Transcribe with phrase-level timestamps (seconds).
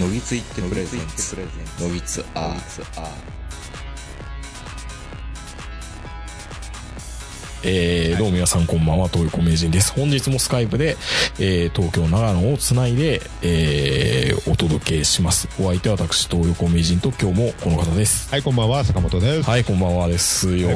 [0.00, 1.36] のぎついってプレゼンツ
[1.80, 2.54] のぎつア
[7.64, 9.92] えーどうも皆さんこんばんは、東横名人です。
[9.92, 10.96] 本日もスカイプで、
[11.40, 15.48] えー東京、長野をつないで、えーお届けします。
[15.58, 18.30] お相手は私、東横名人と今日もこの方です。
[18.30, 19.48] はい、こんばんは、坂本です。
[19.48, 20.68] はい、こんばんはですよ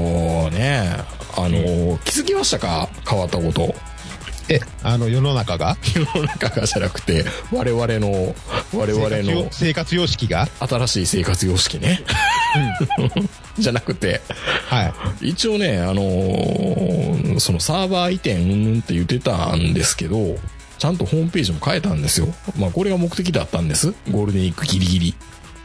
[0.51, 0.97] ね。
[1.37, 2.89] あのー気づきましたか？
[3.09, 3.75] 変わったこと。
[4.51, 8.35] え、あの、世の中が世の中がじゃなくて、我々の、
[8.75, 12.01] 我々生活のよ生活様式が新しい生活様式ね。
[13.59, 14.21] じゃなくて、
[14.67, 14.93] は
[15.23, 15.29] い。
[15.31, 20.37] 一応ね、あのーそのサーバー移転うんぬんって言ってたんですけど、
[20.79, 22.27] ちゃんとホームページも変えたんですよ。
[22.59, 23.95] まあこれが目的だったんです。
[24.11, 25.15] ゴールデンウィークギリギリ。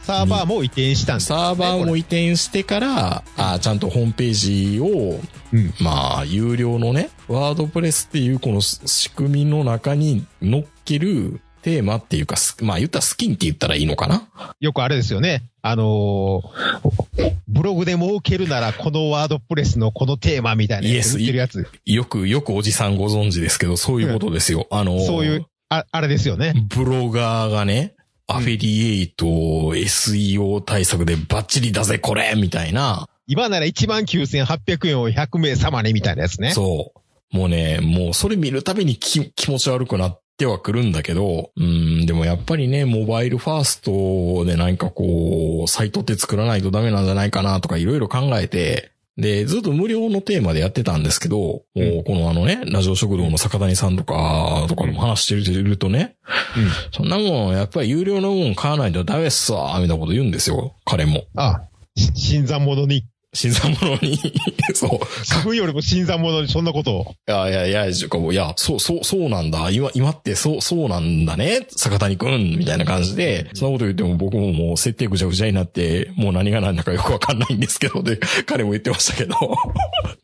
[0.02, 1.38] サーバーも移転したんです、ね。
[1.38, 5.20] サーバーもこ移転してから、あーちゃんとホームページを、
[5.52, 5.74] れうん。
[5.80, 14.28] まあ、有料のね、ワードプレスっていうこの仕組みの中に乗っけるテーマっていうか、すまあ言ったらスキンって言ったらいいのかな？
[14.60, 15.42] よくあれですよね。
[15.62, 21.66] あのーブログで儲けるならこのワードプレスのこのテーマみたいなやつイエス売ってるやつ。
[21.84, 24.66] よく、よくおじさんご存知ですけど、そういうことですよ。
[24.70, 26.54] あのーそういう、あ、あれですよね。
[26.68, 27.94] ブロガーがね、
[28.26, 33.08] アフィリエイト、SEO 対策でバッチリだぜ、これみたいな。
[33.26, 36.52] 今なら19,800円を100名様にみたいなやつね。
[36.52, 37.00] そう。
[37.32, 56.16] もうね、もうそれ見るたびに気気持ち悪くなってはくるんだけど、うん、でもやっぱりね、モバイルファーストで何かこう、サイトって作らないとダメなんじゃないかなとかいろいろ考えて、で、ずっと無料のテーマでやってたんですけど、もうこのあのね、ラジオ食堂の坂谷さんとか、とかでも話してるとね、
[56.56, 56.68] うん。
[56.92, 61.24] そんなもん、やっぱり有料のもん買わないとダメっすわ、みたいなこと言うんですよ、彼も。
[61.34, 61.62] あ、
[61.96, 63.06] し新参者に。
[63.34, 64.18] 新参者に、
[64.74, 65.00] そう。
[65.28, 67.14] 花粉よりも新参者にそんなことを。
[67.28, 69.70] いやいやいや、じゃあいや、そう、そう、そうなんだ。
[69.70, 71.66] 今、今ってそう、そうなんだね。
[71.76, 79.36] 坂谷くん、みたいな感じで、そんなこと言っても僕ももう設定ぐちゃぐちゃになって、もう何が何だかよくわかんないんですけど、で、彼も言ってましたけど、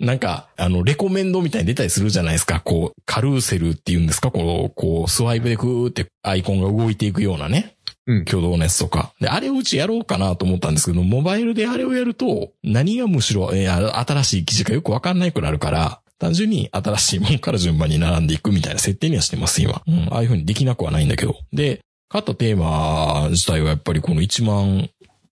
[0.01, 2.61] なんか、あの、レコメンドみたいに出たりするじゃないですか。
[2.61, 7.72] こう、カルーセルっていうんですかこう、こう、スワイプでクーってアイコンが動いていくようなね。
[8.07, 8.23] うん。
[8.23, 9.13] 挙動のやつとか。
[9.21, 19.83] で、あれをうちやろうかなと思ったんですけど、モバイルであれをやると、何がむしろ、えー新しい記事かよくわかんないくなるから、単純に新しいもんから順番に並んでいくみたいな設定にはしてます、今。
[19.87, 21.37] うん、ああいう風にできなくはないんだけど。
[21.53, 24.89] で、買ったテーマ自体はやっぱりこの1万、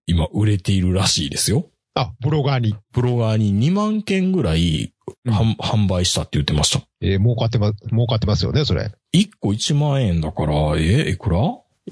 [0.06, 1.66] 今売れているらしいですよ。
[1.94, 2.74] あ、ブロガーに。
[2.92, 4.92] ブロガーに2万件ぐらい、
[5.24, 6.82] うん販販売したって言ってました。
[7.02, 8.92] えー儲かってま、儲かってますよね、それ。
[9.12, 11.40] 1個1万円だから、え、いくら？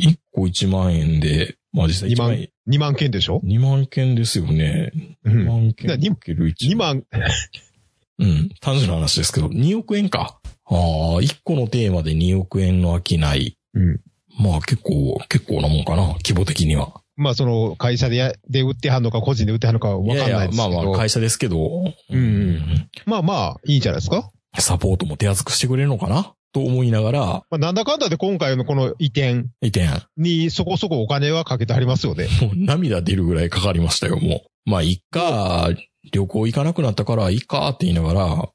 [0.00, 4.92] ?1 個1万円で、まあ実際2 1万万円、2万件でしょ？2万件ですよね。
[5.26, 5.46] 2うん。
[5.46, 7.02] 万件だかける1 2万、
[8.20, 8.48] うん。
[8.60, 10.40] 単純な話ですけど、2億円か。
[10.70, 13.56] ああ、1個のテーマで2億円の商い。
[13.74, 14.00] うん。
[14.40, 17.00] まあ結構、結構なもんかな、規模的には。
[17.16, 20.62] まあその会社でや、で売ってはんのか個人で売ってはんのかわかんないですけど。
[20.62, 24.30] やいや、まあまあ会社ですけど、うんまあまあ、いいんじゃないですか？
[24.58, 29.86] サポートも手厚くしてくれるのかなと思いながら、まあなんだかんだで今回のこの移転移転、
[30.16, 32.26] にそこそこお金はかけてありますよね。
[32.42, 34.70] もう涙出るぐらいかかりましたよ、もう。
[34.70, 35.70] まあ、いっか、
[36.12, 38.48] 旅行行かなくなったから、いっかって言いながら、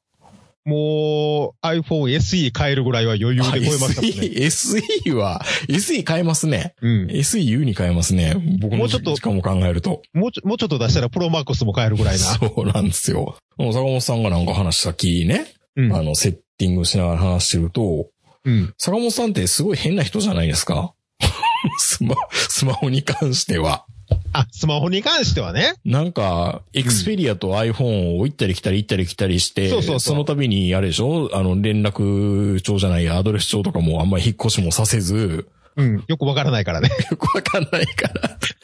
[0.66, 4.08] もう iPhone SE 買えるぐらいは余裕で超えましたね。
[4.08, 6.74] SE、SE は、SE 買えますね。
[6.80, 7.06] うん。
[7.06, 8.34] SEU に変えますね。
[8.60, 10.02] 僕の時間も考えると。
[10.14, 12.18] もうちょ、もうちょっと出したらプロマックスも買えるぐらいな。
[12.18, 13.36] そうなんですよ。
[13.58, 18.08] 坂本さんがなんか話したきね、うんあの、セッティングしながら話してると、
[18.44, 18.74] うん。
[18.78, 20.94] 坂本さんってすごい変な人じゃないですか？
[21.78, 23.86] スマ、スマホに関しては。
[24.34, 25.74] あ、スマホに関してはね。
[25.84, 31.30] なんか、エクスペリアと iPhone を行ったり来たり行ったり来たりして、そうそうそうの度に、あれでしょ？
[31.32, 36.04] あの、連絡帳じゃないや、アドレス帳とかもあんまり引っ越しもさせず、うん。
[36.06, 36.88] よくわからないからね。
[37.10, 38.08] よくわかんないか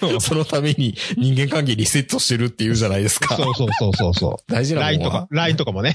[0.00, 3.36] ら、そのために人間関係リセットしてるっていうじゃないですか。
[3.36, 4.76] そうそうそうそうそ大事う。
[4.78, 5.94] なもん LINE とはか、LINE とかもね。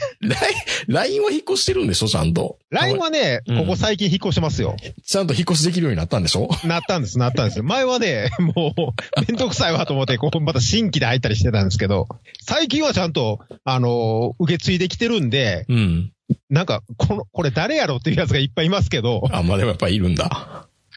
[0.88, 2.08] LINE は引っ越してるんでしょ？
[2.08, 2.58] ちゃんと。
[2.70, 4.76] LINE はね、うんここ最近引っ越してますよ。
[5.06, 6.50] ちゃんと引っ越しできるようになったんでしょ？
[6.66, 7.62] なったんです、なったんです。
[7.64, 12.08] 前はね、もう、めんどくさいわと思って、ここまた新規で入ったりしてたんですけど、
[12.42, 16.12] 最近はちゃんと、あの、受け継いできてるんで、うん。
[16.50, 20.55] なんか、この、これ誰やろっていうやつがいっぱいいますけど、あ、まあでもやっぱりいるんだ。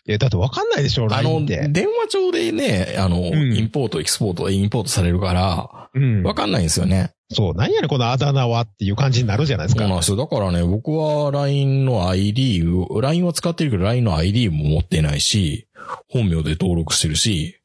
[0.08, 1.44] え、だってわかんないでしょ、あの。
[1.44, 6.22] 電話帳でね、あの、んインポート、エクスポート、インポートされるから、うん。
[6.22, 7.12] わかんないんですよね。
[7.30, 9.82] そう、何やねん、このあだ名はっていう感じになるじゃないですか。
[9.82, 10.16] そうなんですよ。
[10.16, 15.68] だからね、僕は LINE の ID を、LINE は使ってるけど LINE の ID も持ってないし、
[16.08, 17.56] 本名で登録してるし、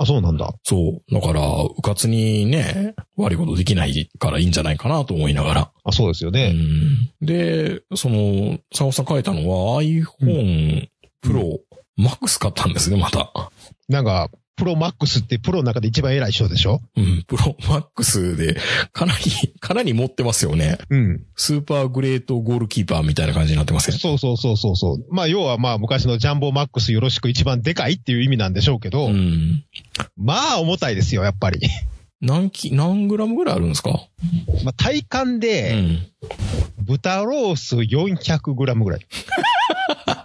[0.00, 0.54] あ、そうなんだ。
[0.62, 1.14] そう。
[1.14, 5.70] だから、うかつにね、悪いことできないからいいんじゃないかなと思いながら。
[5.82, 6.52] あ、そうですようね。
[6.52, 7.10] ん。
[7.20, 10.88] で、その、坂本さん書いたのは iPhone
[11.24, 11.58] Pro
[11.98, 13.30] マックス買ったんですね、また。
[13.88, 16.80] なんか、プロマックスってプロの中で一番偉い人でしょ？
[16.96, 18.56] うん、プロマックスで、
[18.92, 20.78] かなり、 かなり持ってますよね。
[20.90, 21.22] うん。
[21.36, 23.96] スーパーグレートゴールキーパーみたいな感じになってますよ。
[23.98, 25.04] そうそうそうそうそう。
[25.14, 29.64] まあ、要はまあ、昔のジャンボマックスよろしく一番でかいっていう意味なんでしょうけど、うん。
[30.16, 31.60] まあ、重たいですよ、やっぱり。
[32.20, 33.90] 何キ、何グラムぐらいあるんですか？
[34.64, 36.06] まあ、体感うで、ん。
[36.82, 39.00] 豚ロース400グラムぐらい。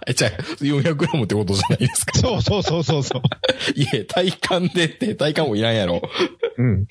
[0.08, 0.30] え、じゃあ、
[0.60, 2.18] 400グラムってことじゃないですか。
[2.18, 3.22] そうそうそうそうそう。
[3.74, 6.02] いえ、体感でって、体感もいらんやろ。
[6.58, 6.86] うん。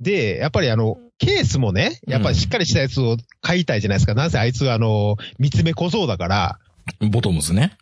[0.00, 4.14] で、やっぱりあの、ケースもね、やっぱりしっかりしたやつを買いたいじゃないですか。
[4.14, 6.58] なんせあいつあの、見つめ小僧だから、
[7.00, 7.72] ボトムズね。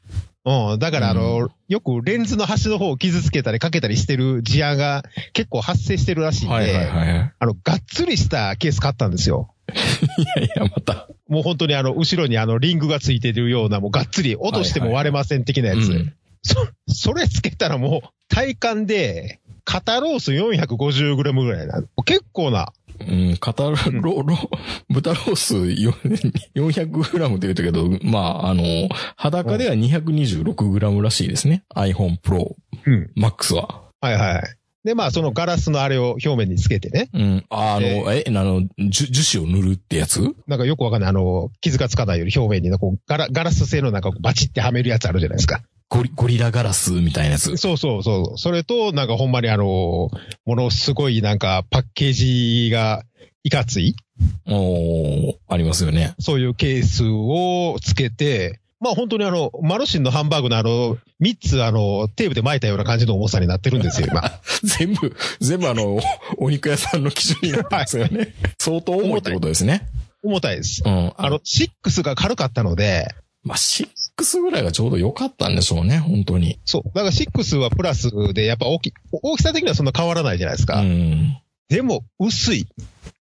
[0.45, 0.79] うん。
[0.79, 5.03] だからあの、よくレンズの端の方を傷つけたりかけたりしてる事案が
[5.33, 7.33] 結構発生してるらしいんで、はいはいはい。
[7.39, 9.54] あの、がっつりしたケース買ったんですよ。
[9.69, 11.09] いやいや、また。
[11.29, 15.91] もう本当にあの、後ろにあの、リングがついてるような、もうがっつり落としても割れません的なやつ。
[15.91, 16.15] うん
[16.45, 21.83] そ、それつけたらもう、体感で、肩ロース 450g ぐらいな。
[22.05, 22.73] 結構な。
[23.01, 24.37] うん、肩ロ、ロ、ロ、
[24.89, 25.93] 豚ロースよ
[26.55, 28.63] 400グラムって言ったけど、まあ、あの、
[29.17, 31.65] 裸では226グラムらしいですね。
[31.75, 32.55] iPhone Pro
[32.87, 33.11] うん。
[33.17, 33.83] Max は。
[34.01, 34.43] はいはい。
[34.85, 37.09] で、まあ、そのガラスのあれを表面につけてね。
[37.15, 37.45] うん。
[37.49, 40.21] ああの、え、あの、樹樹脂を塗るってやつ？
[40.47, 45.63] なんかよくわかんない、あの、傷がつかないように表面に、こう、ガラ、ガラス製のなんかバチってはめるやつあるじゃないですか。
[45.89, 47.57] ゴリ、ゴリラガラスみたいなやつ。
[47.57, 48.39] そうそうそう。
[48.39, 53.05] それと、なんかほんまにあの、ものすごいなんかパッケージが
[53.43, 53.97] いかつい、
[54.47, 56.15] おーありますよね。
[56.19, 64.23] そういうケースをつけて、まあ本当にあの、マルシンのハンバーグのあの、3つあの、テープで巻いたような感じの重さになってるんですよ、今。
[64.63, 66.01] 全部、全部あの、お
[66.37, 68.35] お肉屋さんの基準になってますよね。
[68.59, 69.89] 相当重いってことですね。
[70.23, 70.83] 重たいです。
[70.85, 71.15] うん。
[71.17, 73.09] あの、6が軽かったので、
[73.43, 76.59] まあ、6ぐらいがちょうど良かったんでしょうね、本当に。
[76.67, 76.83] そう。
[76.95, 80.81] だから6はプラスで、やっぱ大き、大きさ的にはそんな変わらないじゃないですか。
[80.81, 81.39] うん。
[81.71, 82.67] でも、薄い。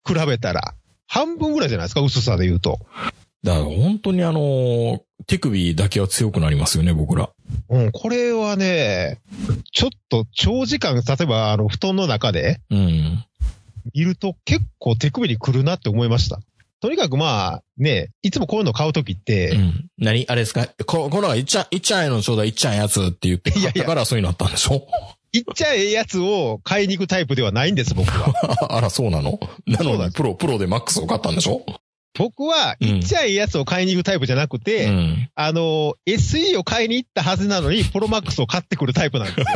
[0.05, 0.73] 比べたら。
[1.07, 2.79] 半分ぐらいじゃないですか、薄さで言うと。
[3.43, 7.29] だから本当にあの、手首だけは強くなりますよね、僕ら。
[7.69, 9.19] うん、これはね、
[9.71, 13.25] ちょっと長時間、例えば、あの、布団の中でうん。
[13.93, 16.39] いると結構手首に来るなって思いました。
[16.79, 19.89] とにかくまあ、ね、いつもこういうの買うときっうて、ん。
[19.97, 20.25] 何？
[20.27, 20.67] あれですか？
[20.85, 24.87] こ、このがいっちゃん、いっちゃんええのちょうだい、いっちゃんええやつって言って買ったからそういうのあったんでしょ？
[25.33, 28.33] いっちゃええやつを買いに行くタイプではないんです、僕は。
[28.69, 29.39] あら、そうなの？
[29.65, 31.65] なのに、プロ、プロでマックスを買ったんでしょ？
[32.17, 35.29] 僕は、うんいっちゃええやつを買いに行くタイプじゃなくて、うん。
[35.35, 39.45] あの、SE を買いに行ったはずなのに、プロマックスを買ってくるタイプなんですよ。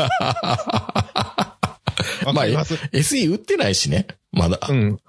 [2.26, 4.08] わかります、SE 売ってないしね。
[4.32, 4.60] まだ。
[4.68, 5.00] うん。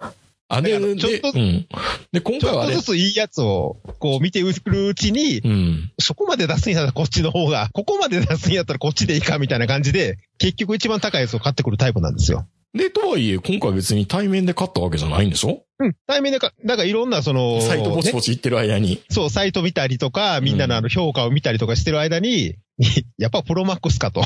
[0.50, 1.66] あれで、ちょっとうん。
[2.10, 5.92] で、今ちょ回はあれっとず、ついいやつを、こう見てるうちに、うん。
[5.98, 12.46] そこまで出すんやったらこっちの方が、ここまで出すんやったらこっちでいいかみたいな感じで、結局一番高いやつを買ってくるタイプなんですよ。
[12.74, 15.62] で、とはいえ、今回別に対面で買ったわけじゃないんでしょ？
[15.80, 15.96] うん。
[16.06, 19.02] 対面でか、なんかいろんなその、サイトポチねポチ行ってる間に。
[19.10, 22.56] そう、サイト見たりとか、みんなのあの評価を見たりとかしてる間に、
[23.18, 24.22] やっぱプロマックスかと。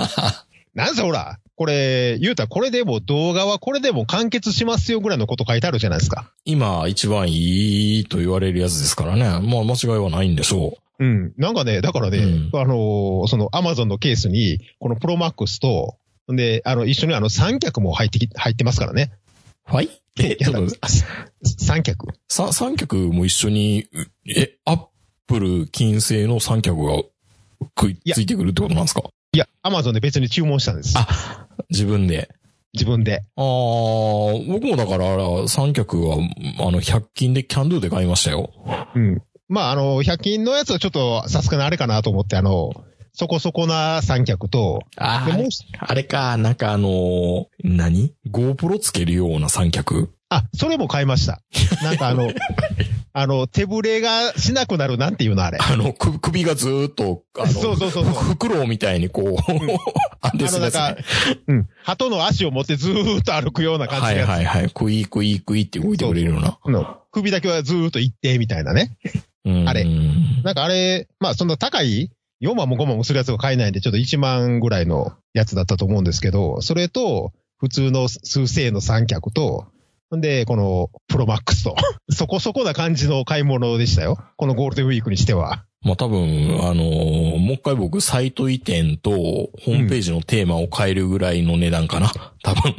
[0.74, 6.32] なんせほら、これ、言うたらこれでも動画はこれでも完結しますよぐらいのこと書いてあるじゃないですか。
[6.44, 9.24] 今一番いいと言われるやつですからね。
[9.46, 11.32] まあ間違いはないんでしょうん。
[11.36, 15.96] なんかね、だからね、うんあのーそのアマゾンのケースに、このプロマックスと、
[16.36, 19.10] で、あの、一緒にあの三脚も入ってき、入ってますからね。
[19.70, 19.74] う。
[19.74, 19.90] はい？
[20.18, 20.74] え、ちょっと、
[21.58, 22.08] 三脚。
[22.28, 23.86] さ三脚も一緒に、
[24.26, 24.86] え、アッ
[25.26, 27.02] プル金星の三脚が
[27.74, 29.02] くいついてくるってことなんですか？
[29.32, 30.94] いや、アマゾンで別に注文したんです。
[30.98, 32.28] あ、自分で。
[32.72, 33.22] 自分で。
[33.36, 33.44] ああ、
[34.48, 36.18] 僕もだから、三脚は、
[36.60, 38.50] あの、100均でキャンドゥで買いましたよ。
[38.94, 39.22] うん。
[39.48, 42.72] まあ、あの、100均のやつはちょっと、さすがにあれかなと思って、あの、
[43.20, 45.48] そこそこな三脚と、あでもう
[45.78, 50.08] あれか、なんかあのー何 ?GoPro つけるような三脚？
[50.30, 51.42] あ、それも買いました。
[51.82, 52.30] なんかあの、
[53.12, 55.58] あの、手ぶれがしなくなる、なんていうのあれ。
[55.60, 59.36] あの、く首がずーっと、あの、そうそうそうそうふフクロウみたいにこう、
[60.26, 61.04] 安定あの、するやつ、なんかね。、
[61.48, 61.68] うん。
[61.84, 64.44] 鳩の足を持ってずーっと歩くような感じのはい。
[64.46, 64.70] はいはい。
[64.70, 66.58] クイクイクイって動いてくれるような。
[66.64, 68.96] の首だけはずーっと一定みたいなね。
[69.44, 69.84] うんあれ
[70.44, 72.10] なんかあれ、まあそんな高い
[72.42, 79.66] 4万も5万もするやつが買えないんで、ちょっと1万ぐらいのやつだったと思うんですけど、それと、普通の数千の三脚と、
[80.10, 81.76] ほんで、この、プロマックスと。
[82.10, 84.18] そこそこな感じの買い物でしたよ。
[84.36, 85.64] このゴールデンウィークにしては。
[85.82, 92.10] まあ多分、あのーもう一回僕、サイト移転と、ホームページのテーマを変えるぐらいの値段かな。
[92.42, 92.74] 多分。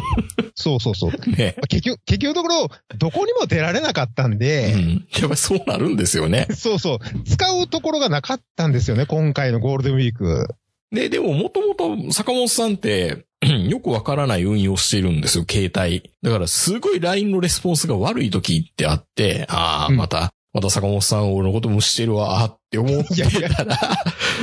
[0.54, 1.30] そうそうそう。
[1.30, 1.56] ね。
[1.68, 5.06] 結局、結局のところ、どこにも出られなかったんうで、ん。
[5.12, 6.46] やっぱりそうなるんですよね。
[6.54, 6.98] そうそう。
[7.24, 10.48] 使うところがなかったんですよね、今回のゴールデンウィーク。
[10.92, 13.26] で、でももともと坂本さんって、
[13.68, 16.10] よくわからない運用してるんですよ、携帯。
[16.22, 23.76] だからすごい LINE のレスポンスが悪い時ってあって、ああ、うんまた、また坂本さん俺のこと無視してるわ、って思っていやいやたら、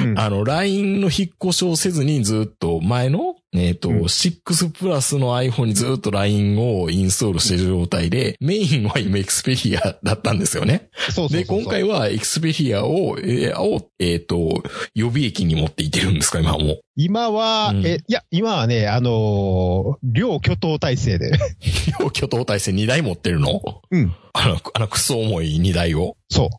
[0.03, 10.89] うんあの、LINE の引っ越しをせずにずっと前の、えっ、と、うん6プラスの iPhone にずっと LINE をインストールしている状態で、メインは今 Xperia だったんですよね。
[11.11, 14.63] そうそうで、今回は Xperia を、えーをえっ、と、
[14.95, 16.81] 予備役に持っていってるんですか、今はもう。
[16.95, 21.31] 今は、うんえ、いや、今はね、あのー両巨頭体制で。
[21.99, 23.61] 両巨頭体制2台持ってるの？
[23.91, 24.15] うん。
[24.33, 26.17] あの、あの、クソ重い2台を？
[26.29, 26.49] そう。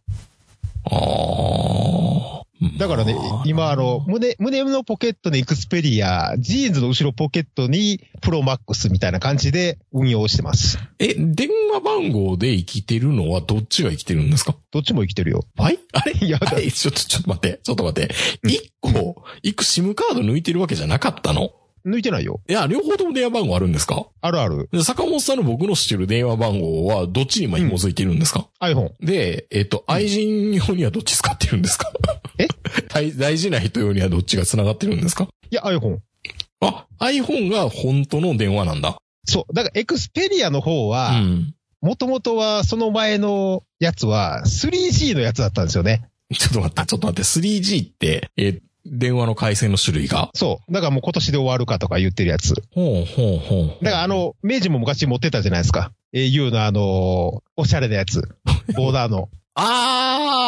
[0.91, 2.45] ああ。
[2.79, 10.79] だからねまあ、今あの、胸、胸のポケットにエクスペリア、ジーンズの後ろポケットにプロマックスみたいな感じで運用してます。
[10.99, 14.57] え、電話番号で生きてるのはどっちが生きてるんですか？
[14.71, 15.45] どっちも生きてるよ。
[15.57, 15.79] はい？
[15.93, 16.13] あれ？
[16.27, 16.39] いや
[16.73, 18.15] ちょっと、ちょっと待って、ちょっと待って。
[18.43, 21.51] うん一個、一個 SIM カード抜いてるわけじゃなかったの？
[21.87, 22.41] 抜いてないよ。
[22.49, 24.07] いや、両方とも電話番号あるんですか？
[24.21, 24.69] あるある。
[24.73, 28.93] で坂本さんの僕の知ってる電話番号はどっちに今紐づいてるんですか、iPhone。
[29.01, 31.93] で、えっと、愛人用にはどっち使ってるんですか？
[32.39, 32.47] え？
[32.93, 35.29] 大大事な人用にはどっちが繋がってるんですか？
[35.51, 35.99] いや、iPhone。
[36.61, 38.97] あ、iPhone が本当の電話なんだ。
[39.27, 39.55] そう。
[39.55, 41.55] だからエクスペリアの方うは、ん。
[41.83, 46.09] もともとはその前のやつは 3G のやつだったんですよね。
[46.33, 50.31] ちょっと待って、ちょっと待って、3G って、え、電話の回線の種類が。
[50.35, 50.73] そう。
[50.73, 52.55] だからもう今年で終わるかとか言ってるやつ。
[52.55, 53.85] だかほうほうほう。
[53.85, 55.93] らあの、明治も昔持ってたじゃないですか。
[56.13, 58.29] au のあの、おしゃれなやつ。
[58.77, 60.41] ボーダーのあ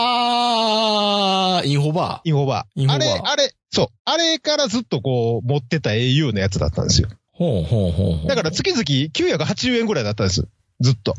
[1.64, 2.80] ー、インフォバインフォバー。
[2.80, 3.88] インフォバーあれ、あれ、そう。
[4.04, 7.08] あれからずっとこう、持ってた au のやつだったんですよ。
[7.08, 7.14] ー。
[7.32, 8.28] ほうほうほうほう。
[8.28, 10.48] だから月々980円ぐらいだったんです。
[10.80, 11.14] ずっと。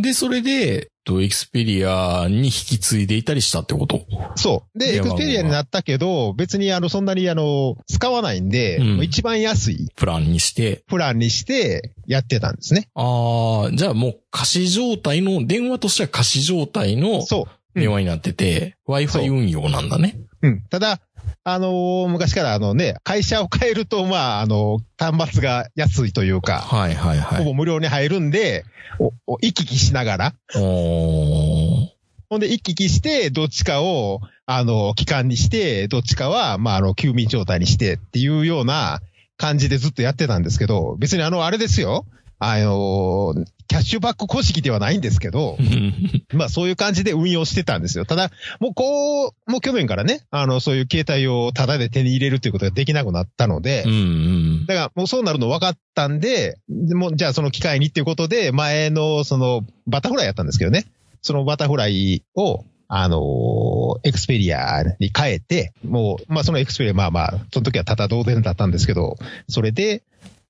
[0.00, 4.04] で、それで、と、エクスペリアに引き継いでいたりしたってこと？
[4.36, 4.78] そう。
[4.78, 10.84] で、エクスペリアになったけど、別にあの、そんなにあの、使わないんで、うん一番安いプランにして。
[10.88, 12.88] プランにしてやってたんですね。
[12.94, 17.40] あー、じゃあもう貸し状態の、電話としては貸し状態のそう。
[17.42, 20.18] うん電話になってて、そう Wi-Fi 運用なんだね。
[20.42, 20.62] うん。
[20.70, 21.00] ただ、
[21.44, 27.38] あのー昔からあのね、会社を変えると、まあ、あの、端末が安いというか、はいはいはい。
[27.38, 28.64] ほぼ無料に入るんで、
[28.98, 31.88] お、お行き来しながら、おー。
[32.28, 39.00] ほんで行き来して、どっちかを、あの、期間にして、どっちかは、まあ、あの、休眠状態にしてっていうような
[39.36, 42.06] 感じでずっとやってたんですけど、別にあの、あれですよ。
[42.38, 43.34] あの、
[43.70, 45.56] キャッシュバック公式ではないんですけど、
[46.34, 48.04] まあそういう感じで運用してたんですよ。
[48.04, 54.66] ただ、もうこう、もう去年からね、あの、そういう携帯をタダで手に入れるということができなくなったので、うんうん。
[54.66, 60.86] だからもうそうなるの分かったんで、でもじゃあその機会にっていうことで、前のそのバタフライやったんですけどね、
[61.22, 69.16] そのバタフライを、あのーエクスペリアに変えて、もう、まあそのエクスペリア、まあまあ、その時はただ同然だったんですけど、
[69.48, 70.02] それで、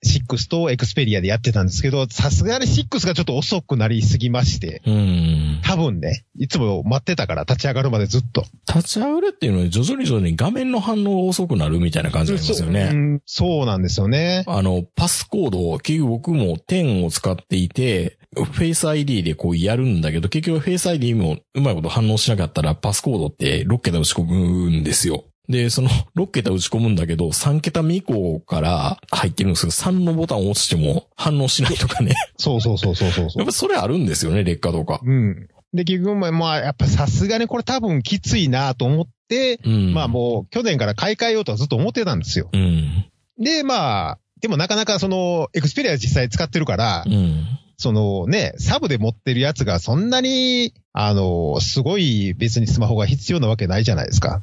[0.04, 5.60] 6とエクスペリアでやってたんですけど、さすがに6がちょっと遅くなりすぎまして、うん。
[5.62, 8.44] 多分ね、いつも待ってたから立ち上がるまでずっと。
[8.66, 12.84] 立ち上がるっていうのは徐々に徐々に画面の反応が遅くなるみたいな感じありますようね。
[12.90, 14.44] んそうなんですよね。
[14.46, 25.24] あの、パスコード、結局僕も10を使っていて、フェイス ID でこうやるんだけど、結局フェイス ID もうまいこと反応しなかったらパスコードって6桁打ち込むんですよ。
[25.50, 32.14] で、その6桁打ち込むんだけど、3桁目以降から入ってるんですけど、3のボタンを押しても反応しないとかね。
[32.38, 33.46] そうそうそうそうそうそうやっ。
[33.46, 35.00] ぱそれあるんですよね、劣化とか。
[35.02, 35.48] うん。
[35.74, 39.92] で、結局、まあ、やっぱさすがにこれ多分きついなと思って、うん。
[39.92, 42.48] まあもう去年から買い替えようとはずっと思ってたんですよ。
[42.52, 43.06] うん。
[43.38, 47.44] で、まあ、でもなかなかその、エクスペリア実際使ってるから、うん。
[47.80, 54.42] そのね、サブで持ってるやつがそんなに、あの、すごい別にスマホが必要なわけないじゃないですか。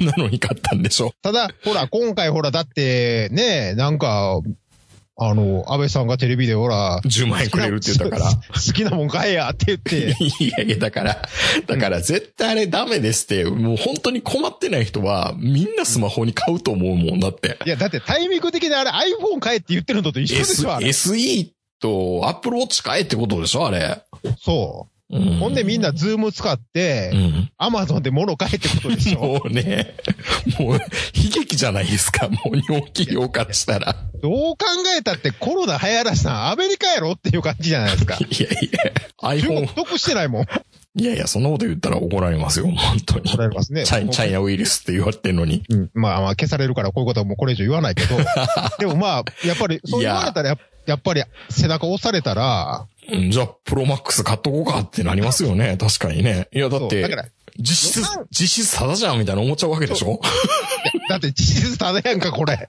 [0.00, 1.12] なのに買ったんでしょ。
[1.22, 4.40] ただ、ほら、今回ほら、だって、ね、なんか、
[5.20, 8.32] あの、安倍さんがテレビでほら、10万円くれるって言ったから。
[8.32, 11.22] 好きなもん買えやって言って、 いやいや、だから、
[11.64, 17.56] だから絶対あれダメですって、もう本当に困ってない人は、みんなスマホに買うと思うもんだって。
[17.64, 20.36] いや、だってタイミング的にあれ iPhone 買えって言ってるのと一緒
[20.80, 21.16] で S
[21.80, 22.22] しょ、あれ。
[22.22, 24.02] SE と Apple Watch 買えってことでしょあれ。
[24.40, 24.94] そう。
[25.10, 27.50] うんほんでみんなズーム使ってう、ん。
[27.56, 29.20] アマゾンで物買えってことでしょ。
[29.40, 29.94] もうね、
[30.58, 30.80] もう、悲
[31.32, 32.28] 劇じゃないですか。
[32.28, 33.96] もう日本企業からしたら。
[34.20, 34.56] どう考
[34.98, 38.18] えたってコロナ流行らしたのアメリカやろっていう感じじゃないですか。
[38.20, 40.46] いやいや、中国 iPhone、得してないもん。
[41.00, 42.66] いやいや、そんなこと言ったら怒られますよ。
[42.66, 43.30] 本当に。
[43.30, 43.84] 怒られますね。
[43.84, 45.62] チャイチャイナウイルスって言われてんのに。
[45.70, 45.90] うん。
[45.94, 48.16] まあまあ消されるからこういうことはもうこれ以上言わないけど。
[48.78, 50.58] でもまあ、やっぱり、そう言われたらやっ
[50.88, 55.76] やっぱり背中押されたら、うんじゃあ、プロマックス買っとこうかってなりますよね。
[55.78, 56.48] 確かにね。
[56.52, 60.20] いや、だって、実質実質ただじゃんみたいな思っちゃうわけでしょ
[61.08, 62.68] だって実質ただやんか、これ。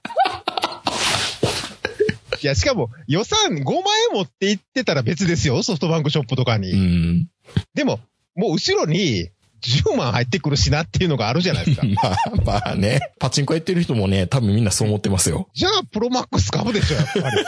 [2.42, 3.74] いや、しかも予算5万
[4.10, 6.72] 円持って行ってたら別ですよ、ソフトバンクショップとかに。
[6.72, 7.28] うん。
[7.74, 8.00] でも、
[8.34, 9.28] もう後ろに
[9.60, 11.86] 10万入ってくるしなっていうのがあるじゃないですか。
[12.02, 13.00] まあ、まあね。
[13.18, 15.48] パチンコやってる人もね、多分みんなそう思ってますよ。
[15.54, 17.44] じゃあ、プロマックス買うでしょ、やっぱり。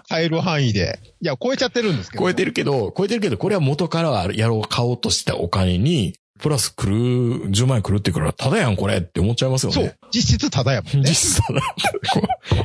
[0.08, 1.00] 買える範囲で。
[1.20, 2.24] いや、超えちゃってるんですけど。
[2.24, 9.74] 超えてるけど、超えてるけど、これは元からはやろう、買おうとしたお金に、プラス来る、10万円来るって言うから、ただやんこれって思っちゃいますよね。
[9.74, 9.96] そう。
[10.12, 11.08] 実質ただやもんね。
[11.08, 11.60] 実質ただ。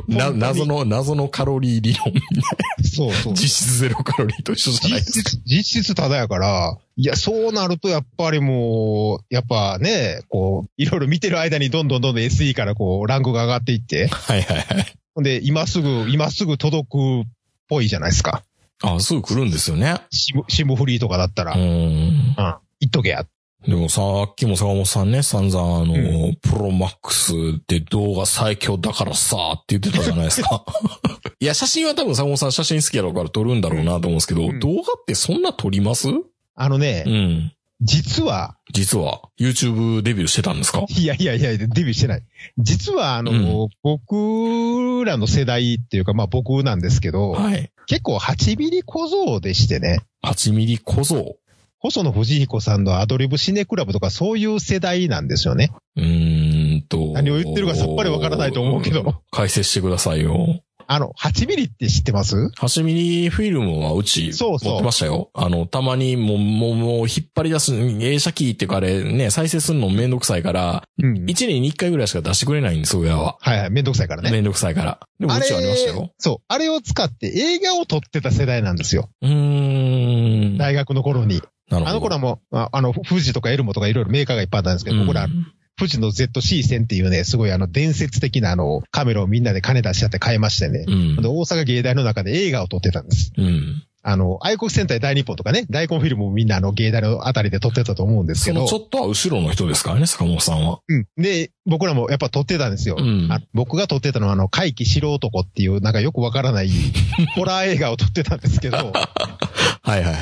[0.07, 2.83] な、謎の、謎のカロリー理論みたいな。
[2.83, 3.33] そうそう。
[3.33, 5.29] 実質ゼロカロリーと一緒じゃないですか。
[5.29, 14.85] 実質、実質ただやから、いや、そうなるとやっぱりもう、やっぱね、こう、いろいろ見てる間にどんどんどんどん SE からこう、ランクが上がっていって、はいはいはい。
[15.13, 17.31] ほんで、今すぐ、今すぐ届くっ
[17.67, 18.43] ぽいじゃないですか。
[18.81, 19.97] あ、すぐ来るんですよね。
[20.09, 22.35] シム、シムフリーとかだったら、ううん、ん。
[22.35, 23.25] 言っとけや。
[23.67, 25.93] でもさっきも坂本さんね、散々あの、
[26.29, 30.63] うプロマックスって動画最強だからさって言ってたじゃないですか。
[31.41, 36.07] いや、写真は多分坂本さん写真好きやろうから撮るんだろうなと思うんですけど、うん動画ってそんな撮ります？
[36.55, 37.53] あのね、うん。
[37.81, 40.83] 実は、実は、YouTube デビューしてたんですか？
[40.89, 42.23] いやいやいや、デビューしてない。
[42.57, 47.71] 実は、あの、僕らの世代っていうか、まあ僕なんですけど、はい。
[47.87, 51.37] 結構8ミリ小僧でしてね、8ミリ小僧。
[51.81, 55.71] 細野藤彦さんのアドリブシネクラブとかそういう世代なんですよね。
[55.95, 57.13] うーんと。
[57.13, 59.21] 何を言ってるかさっぱりわからないと思うけど。
[59.31, 60.61] 解説してくださいよ。
[60.91, 65.29] あの、8ミリって知ってます？8ミリフィルムはうち持そうそうってましたよ。
[65.35, 71.25] あの、たまにもう、もう、もう引っ張り出す、映写機っていうかあれね、再生するのめんどくさいから、うん。
[71.25, 73.37] 1年に1回ぐらいしか出してくれないんです、親は。
[73.39, 74.31] はいはい、めんどくさいからね。
[74.31, 74.99] めんどくさいから。
[75.19, 76.11] でもうちはありましたよ。
[76.17, 76.45] そう。
[76.47, 79.09] あれを使って映画を撮ってた世代なんですよ。
[79.21, 80.57] うーん。
[80.57, 81.41] な大学の頃に。
[81.71, 90.83] あの頃はもう、ああの、富士とかエルモとかいろいろメーカーがいっぱいあったんですけど、僕らう、ん富士の ZC1000 っていうね、すごいあの、伝説的なあの、カメラをみんなで金出しちゃって買いましてね。
[90.85, 93.31] うんで、大阪芸大の中で映画を撮ってたんです。
[93.37, 93.83] うん。
[94.01, 98.83] あの、愛国戦隊大日本とかね、大根フィルムもみんなあの、芸大のあたりで撮ってたと思うんですけどそのち。
[98.83, 100.79] ょっとは後ろの人ですからね、坂本さんは。
[100.87, 101.07] うん。
[101.17, 102.97] で、僕らもやっぱ撮ってたんですよ。
[102.97, 106.69] うんあ僕が撮ってたのはあの、怪奇白男っていう、なんかよくわからない、
[107.35, 108.77] ホラー映画を撮ってたんですけど。
[108.77, 110.15] はいはいはい。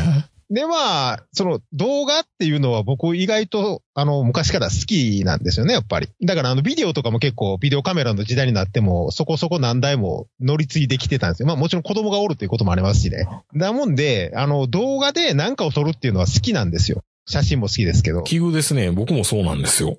[0.49, 6.07] で、まあ、その動画っていうのは僕意外と、あの、昔から好きなんですよね、やっぱり。
[6.23, 11.47] だからあの、ビデオとかも結構、ビデオカメラの時代になっても、そこそこ何台も乗り継いできてたんですよ。
[11.47, 13.27] まあもちろん子供がおるということもありますしね。
[13.55, 17.03] だもんで、あの、動画で何かを撮るっていうのは好きなんですよ。
[17.27, 18.23] 写真も好きですけど。
[18.23, 18.91] 奇遇ですね。
[18.91, 19.97] 僕もそうなんですよ。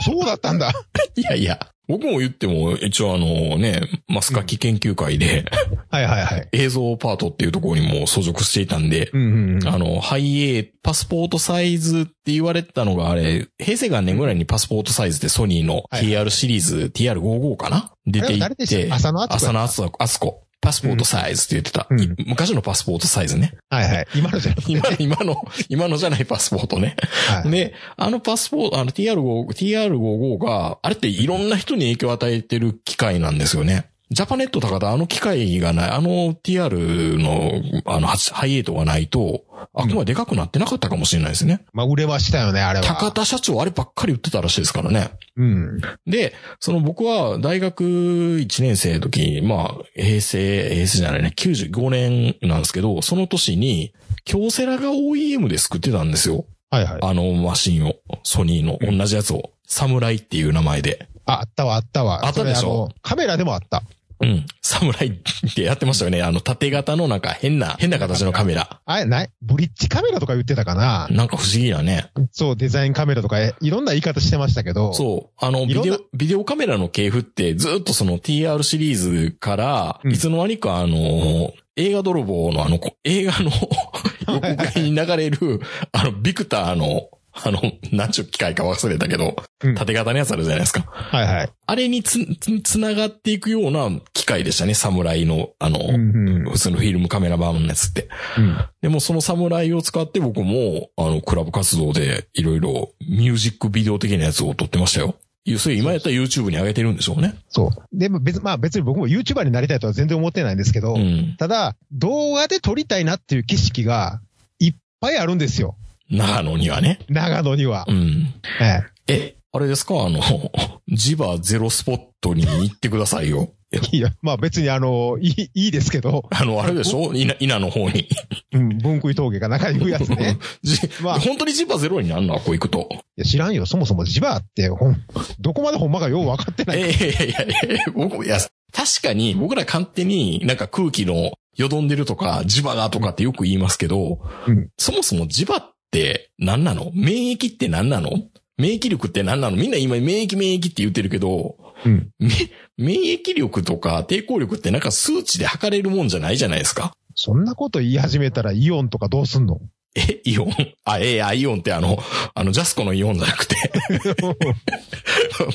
[0.00, 0.72] そうだったんだ。
[1.16, 1.58] いやいや。
[1.88, 5.46] 僕も言っても、一応あのね、マスカキ研究会で、
[5.88, 6.48] はいはいはい。
[6.52, 9.68] 映像パートっていうところにも相続していたんで、うんうんうん。
[9.68, 17.90] あの、ハイエー、パスポートサイズって言われてたのがあれ、平成元年ぐらいにパスポートサイズでソニーのはい TR シリーズ、TR55 かな？
[18.06, 18.94] 出ていってた？
[18.96, 20.42] 浅野敦子浅野敦子敦子。
[20.60, 21.86] パスポートサイズって言ってた。
[21.88, 23.54] うんい昔のパスポートサイズね。
[23.70, 24.06] はいはい。
[24.14, 24.72] 今のじゃなくて。
[24.72, 26.96] 今の、今の、今のじゃないパスポートね。
[27.28, 27.50] はい。
[27.50, 33.86] で、あのパスポート、あの TR5、TR55 が、あれっていろんな人に影響を与えてる機械なんですよね。
[34.10, 39.44] ジャパネット高田、あの機械がない、あの TR の、あの、ハイエイトがないと、
[39.74, 41.64] あくまででかくなってなかったかもしれないですね。
[41.74, 42.84] まあ、売れましたよね、あれは。
[42.84, 45.10] 高田社長あればっかり売ってたらしいですからね。
[45.36, 45.80] うん。
[46.06, 53.92] で、その僕は大学1年生の時、まあ、平成、平成じゃないね、95年なんですけど、その年に、
[54.24, 56.46] 京セラが OEM で作ってたんですよ。
[56.70, 56.98] はいはい。
[57.02, 57.94] あのマシンを。
[58.24, 59.52] ソニーの同じやつを。
[59.66, 61.08] サムライっていう名前で。
[61.24, 62.26] あ、あったわ、あったわ。
[62.26, 62.90] あったでしょ？
[63.02, 63.82] カメラでもあった。
[64.20, 64.46] うん。
[64.62, 66.22] サムライってやってましたよね。
[66.22, 68.80] あの縦型のなんか変な、変な形のカメラ。
[68.84, 69.30] あれ、ない？
[69.42, 71.08] ブリッジカメラとか言ってたかな？
[71.10, 72.10] なんか不思議なね。
[72.32, 74.92] そう、デザインカメラとか、いろんな言い方してましたけど。
[74.92, 75.44] そう。
[75.44, 83.50] あの、ビデオ、ビデオカメラの系譜ってずっとその TR シリーズから、うんいつの間にかあの、映画泥棒のあの、こ映画の
[84.26, 85.60] 横側に流れる、
[85.92, 87.08] あの、ビクターの、
[87.44, 87.60] あの、
[87.92, 90.84] 何ちゅう機械か忘れたけど、うん縦型のやつあるじゃないですか。
[90.88, 91.50] はいはい。
[91.66, 96.50] あれにつ、つ、つながっていくような機械でしたね、サムライの、あの、うんうん。
[96.50, 98.08] 普通のフィルムカメラ版のやつって。
[98.38, 105.16] うんでもそのサムライを使って僕も、あの、クラブ活動でいろいろミュージックビデオ的なやつを撮ってましたよ。
[105.56, 107.34] それ今やったら YouTube に上げてるんでしょうね。
[107.48, 107.70] そう。
[107.96, 111.36] でも別、まあ別に僕も YouTuber になりたいとは全然思ってないんですけど、うん。
[111.38, 114.20] ただ、動画で撮りたいなっていう景色が
[114.58, 115.76] いっぱいあるんですよ。
[116.10, 117.00] 長野にはね。
[117.08, 117.92] 長野にはう。
[117.92, 118.34] ん。
[118.60, 120.04] えええ、あれですか？
[120.06, 120.20] あの、
[120.88, 123.50] ジバゼロスポットに行ってくださいよ。
[123.92, 127.12] いや、まあ別にあの、いい、いいですけど、あの、あれでしょ？
[127.12, 128.08] 稲、稲の方に。
[128.52, 130.38] うん、分食い峠が中に言うやつね。
[130.62, 132.34] じまあ本当にジバゼロになるの？
[132.34, 132.88] はこう行くと。
[132.90, 133.66] いや知らんよ。
[133.66, 134.96] そもそもジバーって、ほん、
[135.40, 136.80] どこまでほんまかよう分かってない。
[136.80, 138.38] ええいやいやいや、僕、いや、
[138.72, 146.90] 確かに僕ら勝手になんか空気のよどんでるとか、磁場がとかってよく言いますけど、うんそもそも磁場って何なの？
[146.94, 148.10] 免疫って何なの？
[148.56, 149.56] 免疫力って何なの？
[149.56, 152.10] みんな今免疫免疫って言ってるけど、うん。
[152.18, 152.28] め
[152.76, 156.92] 免疫力とか抵抗力ってなんか数値で測れるもんじゃないじゃないですか。
[157.14, 159.60] そんなこと言い始めたらイオンとかどうすんの？
[159.98, 160.52] え、イオン？
[160.84, 161.98] あ、ええあ、イオンってあの、
[162.34, 163.56] あの、ジャスコのイオンじゃなくて、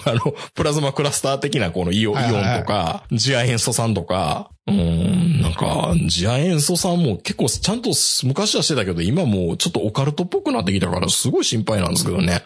[0.06, 0.20] あの、
[0.54, 7.92] プラズマクラスター的なこのイオン、イオンとか、ジア塩素酸とか、うーん、なんか、ジア塩素酸も結構ちゃんと
[8.24, 12.44] 昔はしてたけど、今もうちょっとオカルトっぽくなってきたから、すごい心配なんですけどね。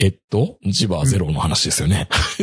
[0.00, 2.08] えっと、ジバーゼロの話ですよね。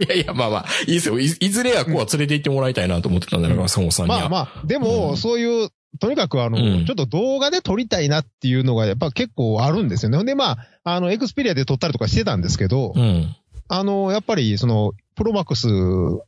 [0.00, 1.18] いやいや、まあまあ、いいですよ。
[1.20, 4.20] いいずれや子は連れて行ってもらいたいなと思ってたんだから、そもさんには。
[4.20, 5.68] まあまあ、でうも、んそういう、
[6.00, 10.16] とにかくあの、うんちょっと動画で撮りたいなっていうのがやっぱ結構あるんですよね。
[10.16, 13.34] ほんでまあ、あの、エクスペリアで撮ったりとかしてたんですけど、うん。
[13.68, 15.66] あの、やっぱりその、プロマックス、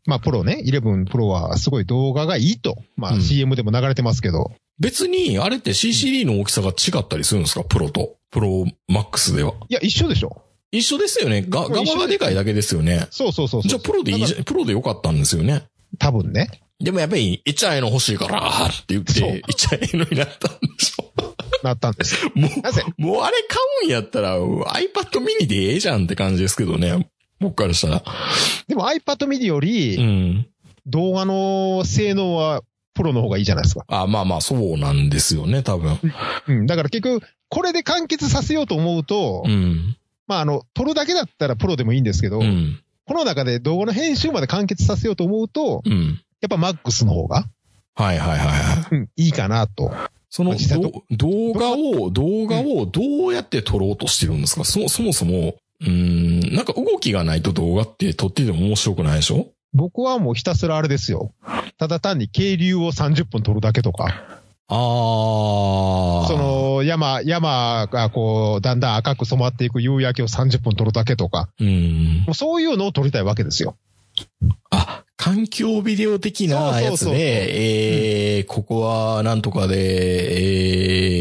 [0.06, 2.76] まあプロね、11プロはすごい動画がいいと。
[2.96, 7.64] まあうん CM でも流れてますけど、別に、あれって CCD の大きさが違ったりするんですか？
[7.64, 8.16] プロと。
[8.30, 9.52] プロマックスでは。
[9.68, 10.42] いや、一緒でしょ
[10.72, 11.42] 一緒ですよね。
[11.48, 13.06] が、うん一緒側がでかいだけですよね。
[13.10, 13.68] そうそうそうそう。
[13.68, 15.64] じゃあプロでいいじゃん、プロでよかったんですよね。
[15.98, 16.48] 多分ね。
[16.80, 21.12] でもやっぱり、イチャイの欲しいから、って言って、イチャイのになったんでしょ。
[21.62, 22.24] なったんです。
[22.34, 22.82] もなぜ？
[22.98, 27.10] う、もうあれ買うんやったら、iPad mini でええじゃんって感じですけどね。
[27.38, 28.02] 僕からしたら。
[28.66, 30.46] でも iPad mini ようり、ん。
[30.86, 32.62] 動画の性能は
[32.94, 33.84] プロの方がいいじゃないですか。
[33.88, 35.98] あ、まあまあ、そうなんですよね、多分。
[36.48, 36.66] うん。
[36.66, 39.96] だから結局、これで完結させようと思うと、うん。
[40.26, 42.80] まああの、撮るだけだったらプロでもいいんですけど、うん。
[43.04, 46.22] この中で動画の編集まで完結させようと思うと、うん。
[46.40, 47.44] やっぱ MAX の方が、
[47.94, 48.94] はいはいはいはい。
[48.96, 49.92] うん、いいかなと。
[50.30, 50.54] その
[51.10, 54.64] 動画を、動画をどうやって撮ろうとしてるんですか？
[54.64, 59.48] そそもそも、うーん、なんか動きがないと動画って撮ってても面白くないでしょ？
[59.72, 61.32] 僕はもうひたすらあれですよ。
[61.78, 64.04] ただ単に渓流を30分撮るだけとか、
[64.72, 66.28] ああ。
[66.28, 72.24] そ、の山、山がこう、だんだん赤く染まっていく夕焼けを30分撮るだけとか、うん。
[72.26, 73.76] もうそういうのを撮りたいわけですよ。
[74.70, 79.76] あ、環境ビデオ的なやつで、えー、ここはなんとかで、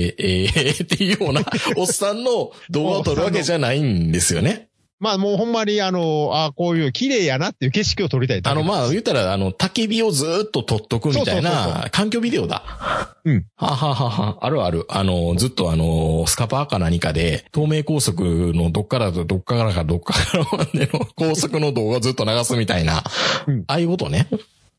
[0.05, 1.41] えー、えー、っていうような、
[1.75, 4.68] おっさんの動画を撮るわけじゃないんですよね。
[4.99, 13.15] まあもうほんまにあの、あこういう綺麗やなっていう景色を撮りたいだあの、まあ、言ったら、あの、焚き火をずーっと撮っとくみたいな、環境ビデオだ。
[13.23, 13.45] うん。
[13.55, 14.85] はははは、あるある。
[14.89, 23.03] あの、ずっとあの、スカパーか何かで、東名高速のどっからとどっからかどっからまでの高速の動画をずっと流すみたいな、
[23.47, 24.27] うんああいうことね。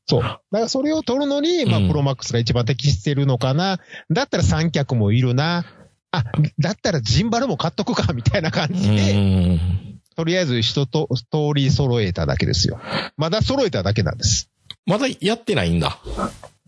[0.07, 0.23] そう。
[0.23, 3.79] だからそれを撮るのに、まあうんプロマックスが一番適してるのかな。
[4.11, 5.65] だったら三脚もいるな。
[6.13, 6.25] あ、
[6.59, 10.00] だったらジンバルも買っとくか、みたいな感うじで、ん。
[10.21, 11.19] とりあえず一と通
[11.55, 12.79] り揃えただけですよ。
[13.17, 14.51] まだ揃えただけなんです。
[14.85, 15.99] まだやってないんだ。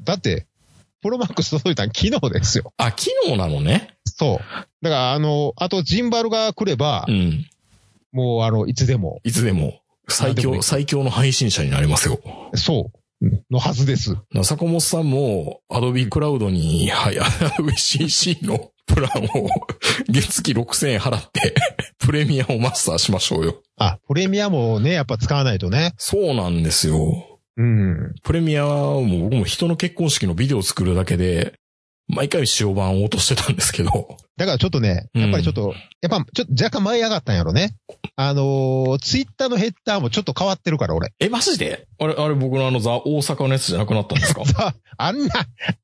[0.01, 0.47] だって、
[1.03, 2.73] プロマックス届いたの昨日ですよ。
[2.79, 3.95] あ、昨日なのね。
[4.07, 4.39] そう。
[4.83, 7.47] だから、あの、あとジンバルが来ればう、ん。
[8.11, 12.21] もう、あの、いつでも、いつでも、最強、最強の配信者になりますよ。
[12.55, 14.17] そう、うんのはずです。
[14.33, 17.25] な坂本さんも、アドビクラウドに、はい、ア
[17.59, 19.49] ドビ CC のプランを、
[20.09, 21.55] 月々6000円払って、
[21.99, 23.63] プレミアをマスターしましょうよ。
[23.77, 25.93] あ、プレミアもね、やっぱ使わないとね。
[25.97, 27.41] そうなんですよ。
[27.57, 28.15] うん。
[28.23, 31.55] プレミアはもう僕も人の結婚式のビデオを作るだけで、
[32.15, 34.17] 毎回塩版を落としてたんですけど。
[34.37, 37.75] だからちょっとね、やっぱりちょっと、やっぱちょっと若干舞い上がったんやろね。
[38.17, 41.13] あのーツイッターのヘッダーもちょっと変わってるから、俺。
[41.21, 41.87] え、マジで？
[41.99, 44.45] あれ、あれ僕のあのザ・大阪のやつじゃなくなったんですか？
[44.45, 45.31] さあ、あんな、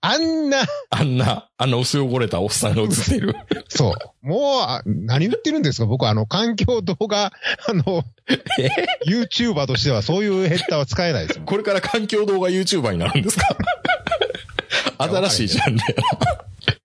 [0.03, 0.59] あんな、
[0.91, 3.35] あんな、あんな薄汚れたおっさんが映ってる。
[3.69, 4.27] そう。
[4.27, 5.87] もう、あ何言ってるんですか？
[5.87, 7.33] 僕、あの、環境動画、あ
[7.73, 8.03] の、
[9.07, 11.45] YouTuber としてはそういうヘッダーは使えないですよ。
[11.47, 13.57] これから環境動画 YouTuber になるんですか？
[14.99, 15.87] 新しいジャンルや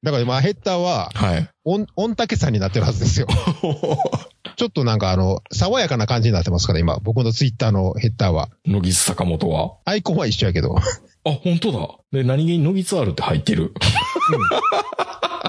[0.04, 1.19] だから今、ヘッダーは、な。
[1.19, 1.49] はい。
[1.65, 3.28] オン、オンタケさんになってるはずですよ。
[4.56, 8.49] ちょっとなんかあの、爽やかな感じになってますから、今、僕のツイッターのヘッダーは。
[8.65, 9.76] 野木坂本は？
[9.86, 10.76] アイコンは一緒やけど。
[10.78, 11.88] あ、本当だ。
[12.12, 13.73] で、何気に野木ツアールって入ってる。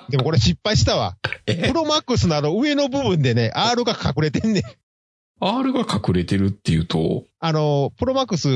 [0.09, 1.17] でもこれ失敗したわ。
[1.47, 1.69] え？
[1.69, 4.63] プロマックスのあの上の部分でね、R が隠れてんねん。
[5.41, 8.49] ?R が隠れてるっていうと、あの、プロマックス、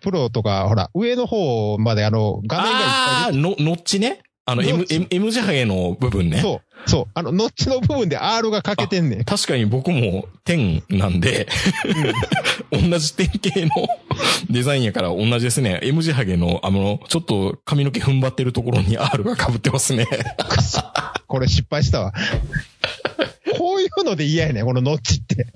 [0.00, 4.22] プロとか、ほら、上の方まであの、画面がいっぱいあの、ノッチね。
[4.44, 6.40] あの、M M、M 字ハゲの部分ね。
[6.40, 7.04] そう、そう。
[7.14, 9.24] あの、ノッチの部分で R が欠けてんねん。
[9.24, 11.46] 確かに僕も点なんで、
[12.72, 13.70] 同じ点形の
[14.50, 15.78] デザインやから同じですね。
[15.84, 20.08] M 字ハゲの、あの、ちょっと髪の毛踏ん張ってるところに R が被ってますね。
[21.28, 22.12] これ失敗したわ。
[23.94, 25.46] こういうので嫌やねん、このノッチって。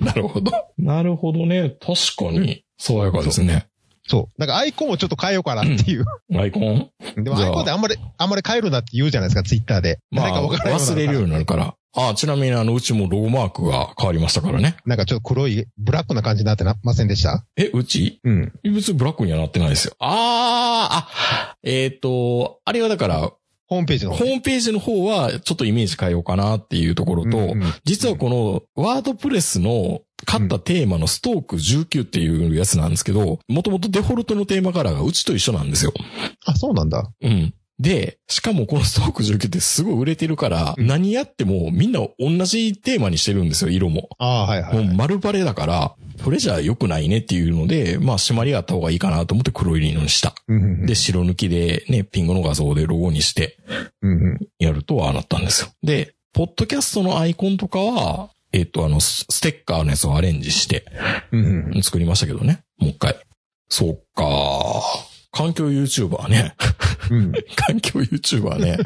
[0.00, 0.52] なるほど。
[0.78, 1.76] なるほどね。
[1.80, 3.68] 確かに、爽やかですね。
[4.08, 4.40] そう。
[4.40, 6.04] だからアイコンをちょっと変えようかなっていう。
[6.36, 6.90] アイコン？
[7.16, 9.98] でもアイコンってあんまり、あんまり変えるなって言うじゃないですか、ツイッターで。
[10.10, 11.74] まあ、誰か分からない忘れるようになるから。
[11.98, 14.76] あ、ちなみにあの、うちもロゴマークが変わりましたからね。
[14.84, 17.44] なんかちょっと黒い、ブラックな感じになってなませんでした？
[17.56, 18.20] え、うち？
[18.22, 18.52] うん。
[18.62, 19.94] 別にブラックにはなってないですよ。
[19.98, 23.32] あー、あ、えっ、と、あれはだから、
[23.68, 35.92] ホームページのホームページの方はちょっとイメージ変えようかなっていうところと、うんうん実はこのワードプレスの買ったテーマのストーク19っていうやつなんですけど、もともとデフォルトのテーマカラーがうちと一緒なんですよ。
[36.46, 37.10] あ、そうなんだ。
[37.22, 37.54] うん。
[37.78, 44.08] で、しかもこのストーク19ってすごい売れてるから、うん何やってもみんな同じテーマにしてるんですよ、色も。
[44.18, 44.86] ああ、はいはい、はい。
[44.86, 50.34] もう丸バレだから、これじゃ良くないねっていうので、まあ締まりがあった方がいいかなと思って黒い色にした。
[50.48, 53.58] うんうんうんで、白抜きでね、ピンクの画像でロゴにして
[54.58, 55.68] やるとああなったんですよ。
[55.82, 60.86] で、ポッドキャストのアイコンとかは、えっ、と、あの、スステッカーのやつをアレンジして
[61.82, 62.62] 作りましたけどね。
[62.78, 63.16] もう一回。
[63.68, 64.24] そっか
[65.36, 66.54] 環境 YouTuber ね。
[67.10, 67.32] うん。
[67.56, 68.78] 環境 YouTuber ね。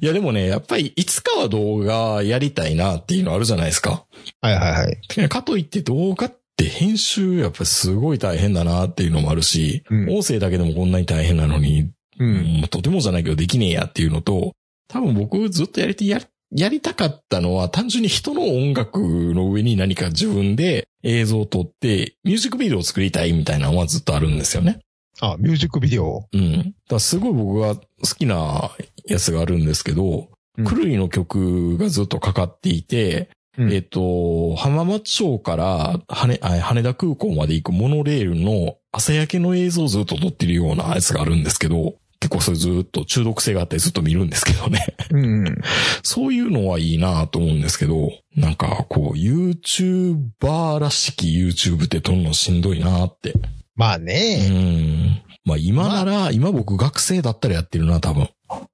[0.00, 4.04] いやでもね、やっぱりいつかは動画やりたいなっていうのあるじゃないですか。
[4.40, 5.28] はいはいはい。
[5.28, 12.68] かといって動画って編集やっぱりすごい大変だなっていうのもあるし、うん音声だけでもこんなに大変なのに、うん。
[12.70, 14.52] とてもじゃないけどできねえやっていうのと、
[14.88, 16.20] 多分僕ずっとやりて、や、
[16.52, 18.98] やりたかったのは単純に人の音楽
[19.34, 24.80] の上に何か自分で映像を撮ってミュージックビデオを作りたいみたいなのはずっとあるんですよね。
[25.20, 26.26] あ、ミュージックビデオ。
[26.32, 26.52] うん。
[26.52, 27.82] だからすごい僕が好
[28.18, 28.70] きな
[29.06, 44.96] やつがあるんですけど、うんクルリの曲がずっとかかっていて、うんえっと、浜松町から羽あ羽田空港まで行くモノレールの朝焼けの映像をずっと撮ってるようなやつがあるんですけど、結構それずっと中毒性があってずっと見るんですけどね。
[45.10, 45.58] うんうん。
[46.02, 53.34] そういうのはいいなと思うんですけど、なんかこう YouTuber らしき YouTube って撮るのしんどいなって。
[53.76, 54.48] うまあね。
[54.48, 55.22] ん。
[55.44, 58.28] まあ今なら、今僕学生だったらやってるな、多分。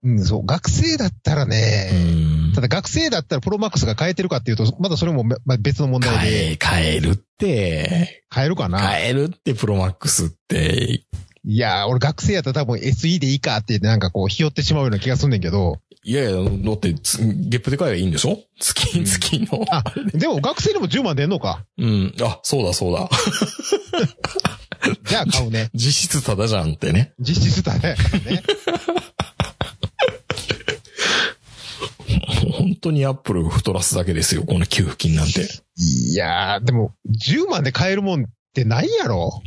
[0.04, 1.90] うん、そう、学生だったらうね、
[2.50, 2.60] んた。
[2.60, 11.02] だ学生だったらプロマックスが変えてるかっていうと、まだそれもめまあ別の問題変で、え、変えるって、変えるかな変えるってプロマックスって、
[11.44, 18.38] いやー、俺学生やったら多分 SE でいいかってなんかこう、ひよってしまうような気がすんねんけど、いやいや、だってつ、ゲップで買えばいいんでしょ？
[18.60, 19.64] 月、うん月の。
[19.70, 19.84] あ、
[20.14, 21.64] でも学生でも10万出んのか。
[21.78, 22.14] うん。
[22.22, 23.08] あ、そうだそうだ。
[25.04, 25.70] じゃあ買うね。
[25.74, 27.12] 実質ただじゃんってね。
[27.20, 27.96] 実質だね。
[28.26, 28.42] ね
[32.52, 35.48] 本当にアップル太らすだけですよ、この給付金なんて。
[35.76, 39.42] いやー、でも、10万で買えるもんってないやろ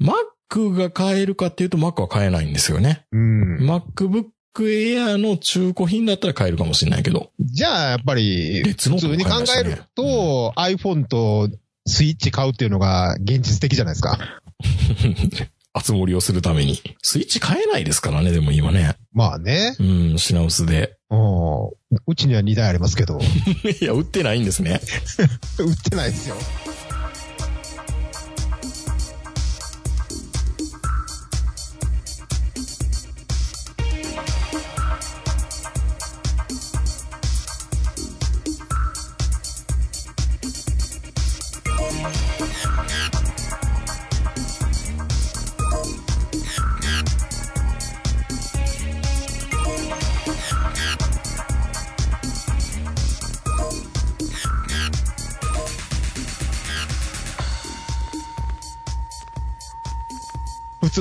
[0.00, 3.06] ？Mac が買えるかっていうと Mac は買えないんですよね。
[3.12, 3.58] うん。
[3.58, 4.26] MacBook
[4.58, 7.30] Air の中古品だったら買えるかもしれないけど。
[7.40, 11.48] じゃあ、やっぱり、普通に考えると、iPhone と
[11.86, 14.18] スイッチ買うっていうのが現実的じゃないですか。
[15.78, 16.80] 集盛りをするために。
[17.02, 18.96] スイッチ買えないですからね、でも今ね。
[19.12, 19.76] まあね。
[19.78, 19.82] う
[20.14, 20.96] ん、品薄で。
[21.10, 22.00] うん。
[22.06, 23.22] うちには2台ありますけど、売
[23.80, 24.80] いや、売ってないんですね。
[24.82, 26.36] ってないですよ。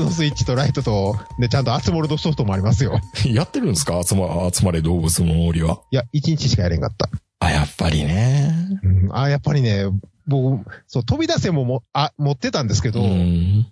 [0.03, 2.99] のスイッチとライトと、で、ちゃんと集モルドソフトもありますよ。
[3.25, 4.01] やってるんですか？
[4.03, 5.81] 集ま、集まれ動物の森は？
[5.91, 7.09] いや、1日しかやれんかった。
[7.39, 8.53] あ、やっぱりね。
[8.83, 9.85] うん、あ、やっぱりね、
[10.27, 13.67] 僕、そう、飛び出せもも、あ、持ってたんですけど、うん。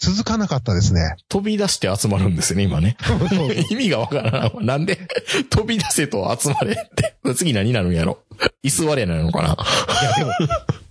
[0.00, 1.16] 続かなかったですね。
[1.28, 2.96] 飛び出して集まるんですね、今ね。
[3.70, 4.52] 意味がわからない。
[4.64, 4.96] なんで、
[5.50, 7.16] 飛び出せと集まれって？
[7.34, 8.18] 次何になるんやろ？
[8.62, 9.48] 居座れなのかな？
[9.48, 10.30] いや、でも、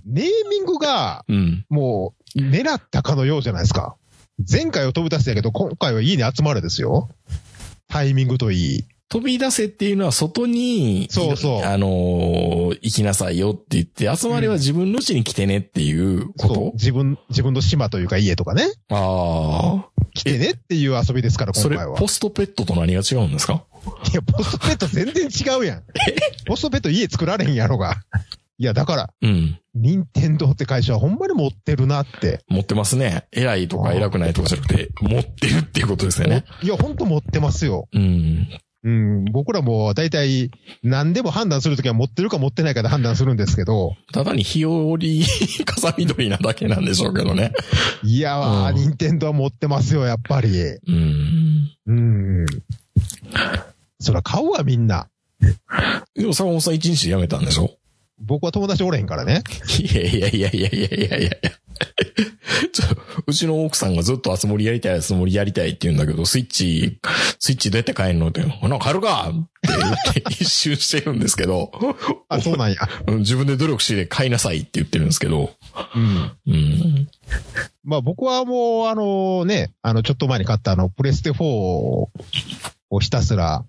[0.05, 1.65] ネーミングが、うん。
[1.69, 3.95] もう、狙ったかのようじゃないですか。
[4.37, 7.09] 前回は飛び出したけど、今回はいいね集まれですよ。
[7.87, 8.85] タイミングといい。
[9.09, 16.73] 飛び出せっていうのは外に、そうそうあのー行きなさいよって言って、集まりは自分の家に来てねっていうこそう。
[16.73, 18.67] 自分、自分の島というか家とかね。
[18.89, 20.03] と、ああ。
[20.13, 21.97] 来てねっていう遊びですから、それ今回、は。
[21.97, 23.63] ポストペットと何が違うんですか？
[24.11, 25.83] いや、ポストペット全然違うやん。
[26.45, 27.95] ポストペット家作られへんやろが。
[28.59, 29.59] いや、だから、うん。
[29.75, 32.41] 任天堂って会社はほんまに持ってるなって。
[32.47, 33.27] 持ってますね。
[33.31, 36.43] 偉いとか偉くないとかじゃなくて、持ってるっていうことですよね。
[36.63, 37.87] いや、ほんと持ってますよ。
[37.93, 38.47] うん。
[38.83, 40.49] うん、僕らも大体
[40.81, 47.51] 何でも判断するときは持ってるか持ってないかで判断するんですけど、ただに日和風緑なだけなんでしょうけどね。
[48.03, 50.49] いやー、うん任天堂は持ってますよ、やっぱり。
[50.87, 51.69] うん。
[51.87, 52.45] うん。
[53.99, 55.09] そら買うわ、みんな。
[56.15, 57.76] でも坂本さん一日で辞めたんでしょ？
[58.19, 59.43] 僕は友達おれへんからね。
[59.79, 61.31] いやいやいやいやいやいやいや
[62.71, 62.85] ちょ
[63.27, 66.99] うちの奥さんがずっとあつ森やりたい、あつ森やりたいって言うんだけど、スイッチ、
[67.39, 69.29] スイッチどうやって買えんのって、ほな、買えるか？
[69.29, 71.71] って言って一周してるんですけど、
[72.29, 72.77] あ、そうなんや。
[73.05, 75.51] うん自分で努力して買いなさいって言ってるんですけど、
[75.95, 76.31] うん。
[76.47, 77.09] うん。
[77.83, 82.09] まあ僕はもう、あのね、あの、ちょっと前に買ったあの、プレステ4を
[82.99, 83.65] ひたすら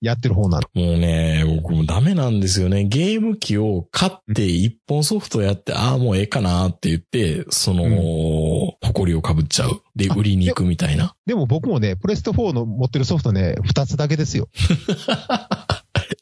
[0.00, 0.68] やってる方なの。
[0.74, 2.84] もうね、僕もダメなんですよね。
[2.84, 9.82] ゲーム機を買って一本ソフトやって、ああ、もうええかなって言って、その、う埃をかぶっちゃう。
[9.94, 11.14] で、売りに行くみたいな。
[11.26, 14.48] でも僕もね、プレステ4の持ってるソフトね、二つだけですよ。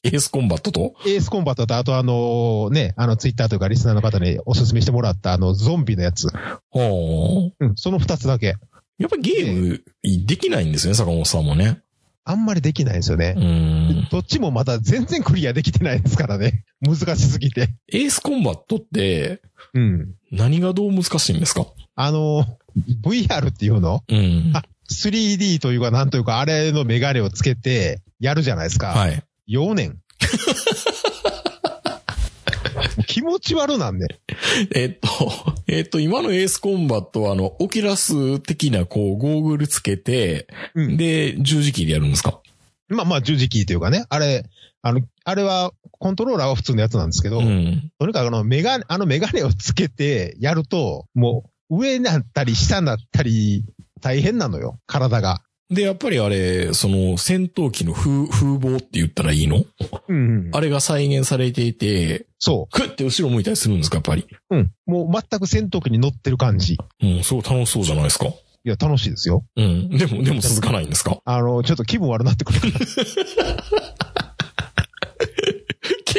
[0.05, 0.95] エースコンバットと？
[1.07, 6.29] エースコンバットと、あとあのね、あのツイッターというかリスナーの方にお勧めしてもらったあのゾンビのやつ。
[6.71, 7.65] ほう。
[7.65, 8.57] うん、その二つだけ。
[8.99, 9.83] やっぱりゲーム
[10.27, 11.83] できないんですよね、坂本さんもね。
[12.31, 13.41] あんまりできないんですよねう。
[13.41, 14.09] ん。
[14.11, 16.65] どっちもまだ全然クリアできてないですからね。
[16.87, 17.71] 難しすぎて。
[17.91, 19.41] エースコンバットって
[19.73, 20.15] うん。
[20.31, 21.67] 何がどう難しいんですか？
[21.97, 22.45] あの、
[23.03, 24.05] VR っていうの？
[24.09, 24.51] うん。
[24.55, 28.89] あ 3D というかなんというか、あれのメガネをつけてやるじゃないですか。
[28.89, 29.23] はい。
[29.49, 29.99] 4年。
[33.07, 34.21] 気持ち悪なんで。
[34.75, 35.09] えっと、
[35.69, 40.97] えっと、今のエースコンバットは、あの、オキュラス的な、こう、ゴーグルつけて、うん。
[40.97, 42.41] で、十字キーでやるんですか？
[42.89, 44.05] まあまあ、十字キーというかね。
[44.09, 44.45] あれ、
[44.83, 47.91] あの、あれは、コントローラーは普通のやつなんですけど、うん。
[47.99, 53.65] とにかくあの、メガネ、あのメガネをつけてやると、もう、上になったり下になったり、
[54.01, 54.79] 大変なのよ。
[54.87, 55.43] 体が。
[55.71, 59.65] で、やっぱりあれ、その、戦闘機の風、風貌って言ったらいいの？
[60.09, 60.51] うん。
[60.53, 64.27] あれが再現されていて、そクッて後ろ向いたりするんですか、やっぱり。
[64.51, 64.57] う。
[64.57, 64.71] うん。
[64.87, 66.75] もう全く戦闘機に乗ってる感じ。
[66.75, 68.27] いうん、すごい楽しそうじゃないですか？
[68.65, 69.45] や、楽しいですよ。
[69.57, 69.91] うん。
[69.91, 71.21] でも、でも続かないんですか？
[71.25, 72.61] あの、ちょっと気分悪なってくる。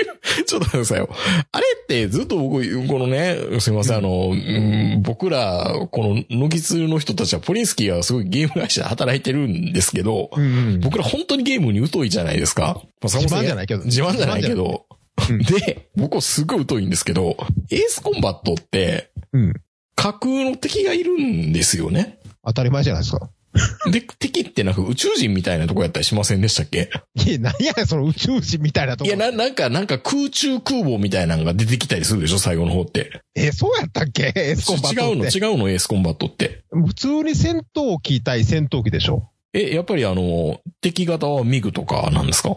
[0.45, 1.09] ちょっと待ってくださいよ。
[1.51, 10.79] あれってずっと僕、このね、すみません、あの、うん僕ら、この、ノギツの人たちは、ポリンスキーはすごいゲーム会社で働いてるんですけど、うん。
[10.81, 12.81] 僕ら本当にゲームに疎いじゃないですか。
[13.01, 14.85] まあ自慢じゃないけど自慢じゃないけど。
[14.91, 14.99] うん
[15.43, 17.35] で、僕はすごい疎いんですけど、
[17.71, 19.53] エースコンバットって、うん。
[19.95, 22.19] 架空の敵がいるんですよね。
[22.45, 23.29] 当たり前じゃないですか。
[23.91, 26.89] で、敵ってなんか宇宙人みたいなとこやったりしませんでしたっけ？
[27.25, 29.07] いや、何やねんその宇宙人みたいなとこ。
[29.07, 33.21] いや、な、なんか、なんか空中空母みたいなのが出てきたりするでしょ最後の方って。
[33.35, 34.33] え、そうやったっけ？
[34.35, 35.25] エースコンバット違うの？
[35.25, 36.63] 違うの、エースコンバットって。
[36.71, 39.29] 普通に戦闘機対戦闘機でしょ？
[39.53, 42.55] え、やっぱりあの、敵型はミグとかなんですか？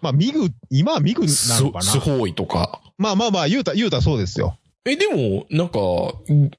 [0.00, 1.84] まあ、ミグ、今はミグなスのかな？
[1.84, 2.80] スホーイとか。
[2.96, 4.56] まあまあまあ、言うた、言うたそうですよ。
[4.90, 5.78] え、でも、なんか、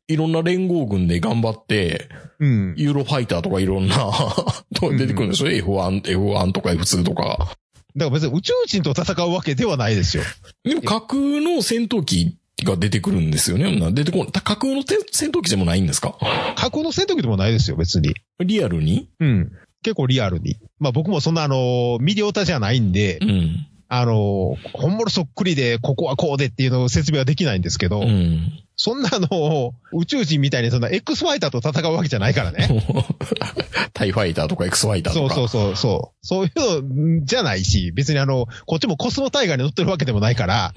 [0.07, 2.07] いろんな連合軍で頑張って、
[2.39, 2.73] うん。
[2.77, 3.95] ユーロファイターとかいろんな
[4.75, 7.55] と出てくるんでしょ、?F1、F1 とか F2 とか。
[7.95, 10.23] だから別に宇宙人と戦うわけではないですよ。
[10.63, 13.75] でも架空の戦闘機が出てくるんですよね。
[13.77, 14.27] な出てこない。
[14.31, 16.15] 架空のて戦闘機でもないんですか？
[16.55, 18.13] 過去の戦闘機でもないですよ、別に。
[18.39, 19.09] リアルに？
[19.19, 19.51] うん。
[19.81, 20.57] 結構リアルに。
[20.79, 23.67] まあ僕もそんなあの、ミリオタじゃないんでう、ん。
[23.91, 28.51] あの、本物そっくりで、ここはこうでっていうのを説明はできないんですけど、うん。
[28.75, 32.69] そんなあの、宇宙人みたいにそんな X ファイターと戦うわけじゃないからね。
[33.93, 35.35] タイファイターとか X ファイターとか。
[35.35, 36.25] そうそうそう、そう。
[36.25, 40.73] そういうのじゃないし、別にあの、こっちもコスモタイガーに乗ってるわけでもないから、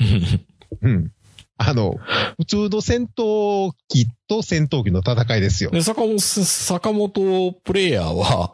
[0.81, 1.13] うん。
[1.59, 1.97] あの、
[2.39, 5.71] 普通の戦闘機と戦闘機の戦いですよ。
[5.71, 8.53] で、坂本、坂本プレイヤーは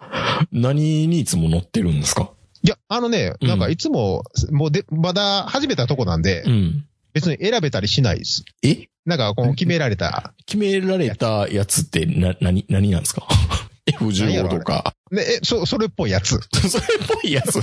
[0.52, 2.32] 何にいつも乗ってるんですか？
[2.68, 6.84] いや、あのね、うんなんかいつも、もうで、まだ始めたとこなんで、うん。
[7.14, 8.44] 別に選べたりしないです。
[8.62, 8.88] え？
[9.06, 10.34] なんかこう決められた。
[10.44, 13.26] 決められたやつってな、 何、何なんですか
[13.90, 14.92] ?F15 とか。
[15.10, 16.38] ね、え、そ、それっぽいやつ。
[16.68, 17.58] それっぽいやつ？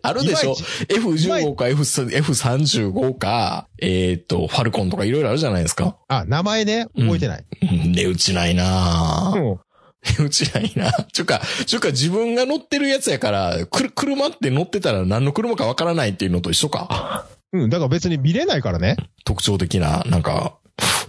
[0.00, 0.54] あるでしょ？
[0.88, 5.98] いまいち ?F15 か F F35 か、えっ、と、ファルコンとかいろいろあるじゃないですか。
[6.08, 7.44] あ、名前ね、覚えてない。
[7.60, 9.38] うん値打ちないなぁ。
[9.38, 9.58] うん
[10.04, 17.26] 値打ちないなちゅうか、ちゅうか自分が乗ってるやつやから、くる、車って乗ってたら何の車かわからないっていうのと一緒か。
[17.52, 18.96] うん、だから別に見れないからね。
[19.24, 20.58] 特徴的な、なんか、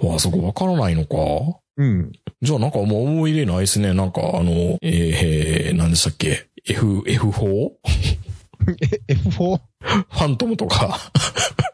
[0.01, 1.59] わあ、そこわからないのか。
[1.77, 2.11] うん。
[2.41, 3.93] じゃあなんかもう思い入れないですね。
[3.93, 7.71] なんかあの、えー、何でしたっけ ?F、F4?
[9.07, 9.59] え、F4?
[9.81, 10.97] ファントムとか。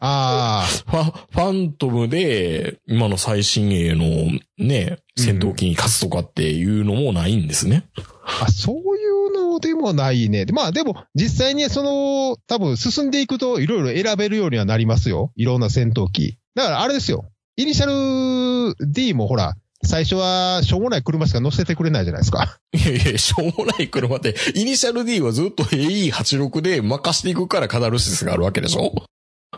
[0.00, 7.86] あファ、ファントムで、今の最新鋭のね、戦闘機に勝つとかっていうのもないんですね。
[7.96, 8.44] あ。
[8.46, 8.80] あ、そうい
[9.28, 10.44] うのでもないね。
[10.52, 15.32] まあでも、実際にその、多分進んでいくといろいろ選べるようにはなりますよ。
[15.36, 16.38] いろんな戦闘機。
[16.54, 17.24] だからあれですよ。
[17.56, 19.54] イニシャル D もほら、
[19.86, 22.58] 最初はしょうもない車しか乗せてくれないじゃないですか。
[22.74, 28.92] いやいや、しょうもない車って、イニシャル D はずっと AE86 で任していくからカタルシスがあるわけでしょ？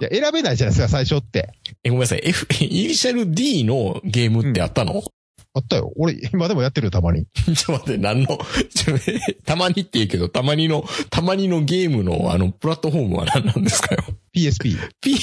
[0.01, 1.51] いや、選べないじゃないですか、最初って。
[1.83, 2.21] え、ごめんなさい。
[2.25, 5.03] F、イニシャル D のゲームってあったの、
[5.55, 5.93] あったよ。
[5.97, 7.27] 俺、今でもやってるよ、たまに。
[7.57, 8.39] ちょ待って、何の、
[8.73, 8.95] ち ょ
[9.45, 14.05] たまにって言うけど、たまにの、たまにのゲームの、あの、プラットフォームは何なんですかよ
[14.37, 14.77] ？PSP。
[15.01, 15.17] P、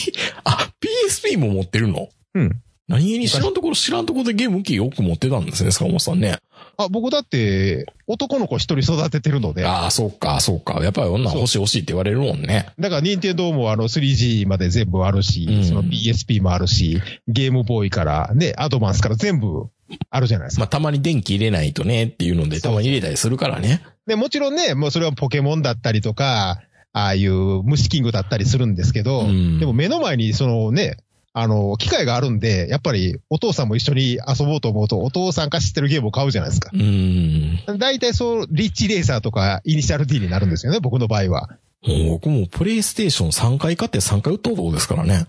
[0.43, 0.71] あ、
[1.07, 2.09] PSP も持ってるの？
[2.33, 2.51] うん。
[2.87, 6.37] 何気に知らんところ、知らんところでゲーム機よく持ってたんですね、坂本さんね。
[6.77, 9.65] あ、僕だって、男の子一人育ててるので。
[9.65, 10.83] ああ、そうか、そうか。
[10.83, 12.69] やっぱり女欲しい欲しいって言われるもんね。
[12.77, 19.67] だから、任天堂もあの 3G まで全部あるし、うんその PSP もあるし、ゲームボーイからね、アドバンスから全部
[20.09, 20.61] あるじゃないですか。
[20.61, 23.81] まあ、たまに電気入れないとねっていうので、たまに入れたりするからね。
[24.05, 26.61] で、もちろんね、もうそれはポケモンだったりとか、
[26.93, 30.97] ああいう虫キングだったりするんですけど、うんでも目の前にそのね、
[31.37, 36.69] あの、機械があるんで、やっぱりお父さんも一緒に遊ぼうと思うと、お父さんが知ってるゲームを買うじゃないですか。
[36.73, 37.77] うーん。
[37.77, 41.49] 大体そう、リッチレーサーとかイニシャル D になるんですよね、僕の場合は。
[41.85, 45.27] もう僕もプレイステーション3回買って3回売った男ですからね。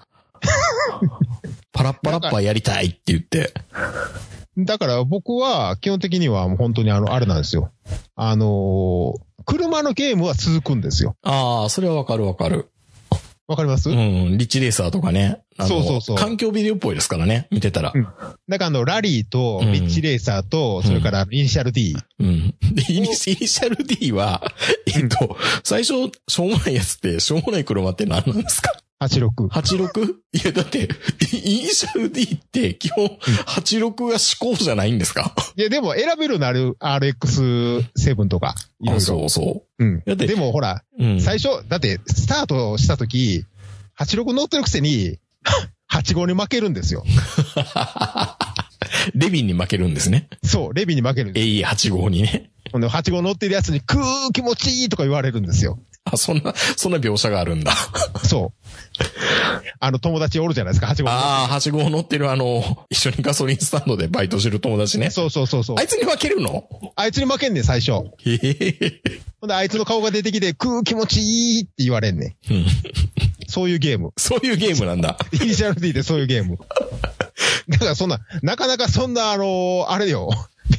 [1.72, 3.52] パラッパラッパやりたいって言って。
[4.58, 7.72] だから僕は基本的にはもう本当にあの、あれなんですよ。
[8.14, 11.14] あのー車のゲームは続くんですよ。
[11.22, 12.68] ああ、それはわかるわかる。
[13.48, 15.40] わかります、うん、リッチレーサーとかね。
[15.58, 16.16] そうそうそう。
[16.16, 17.92] 環境ビデオっぽいですからね、見てたら。
[17.94, 18.02] うん。
[18.02, 19.72] だからあの、ラリーと、うん。
[19.72, 21.96] リッチレーサーと、それからイニシャル D。
[22.18, 22.54] うん。
[22.74, 24.42] で、イニシイニシャル D は、
[24.94, 28.72] えっと、最初、しょうもないやつって、しょうもない車って何なんですか？
[29.00, 29.48] 86。
[29.48, 30.14] 86?
[30.32, 30.88] いや、だって、
[31.32, 35.34] イニシャル D って基本、86が思考じゃないんですか？
[35.56, 38.54] いや、でも選べるのある RX7 とか。
[38.80, 39.00] いろいあ、ろ。
[39.00, 40.02] そうそうん。
[40.06, 41.04] だってでもほら、う。
[41.04, 41.20] うん。
[41.20, 43.44] 最初、だって、スタートした時、
[43.98, 45.18] 86乗ってるくせに、
[45.92, 47.04] 85に負けるんですよ。
[49.14, 50.28] レビンに負けるんですね。
[50.42, 51.46] そう、レビに負けるんです。
[51.46, 52.50] AE85 にね。
[52.72, 55.78] ほんで、85乗ってるやつに、くー気持ちいいとか言われるんですよ。
[56.10, 57.72] あ、そんな、そんな描写があるんだ。
[58.24, 58.66] そう。
[59.80, 61.08] あの、友達おるじゃないですか、85。
[61.08, 65.10] ああ、はしごを乗ってるあの、一緒にガソリンスタンドでバイトしてる友達ね。
[65.10, 65.82] そうそうそうそうあ。
[65.82, 66.68] いつに負けるの？
[66.96, 67.92] あいつに負けんねん、最初。
[68.24, 69.02] へへ
[69.40, 72.54] ほんで、あいつの顔が出てきて、くー気持ちいいって言われんねん。
[72.54, 72.66] うん
[73.48, 74.12] そういうゲーム。
[74.16, 75.16] そういうゲームなんだ。
[75.32, 76.58] イニシャル D でそういうゲーム。
[77.68, 80.30] だからそんな、なかなかそんな、あのあれよ。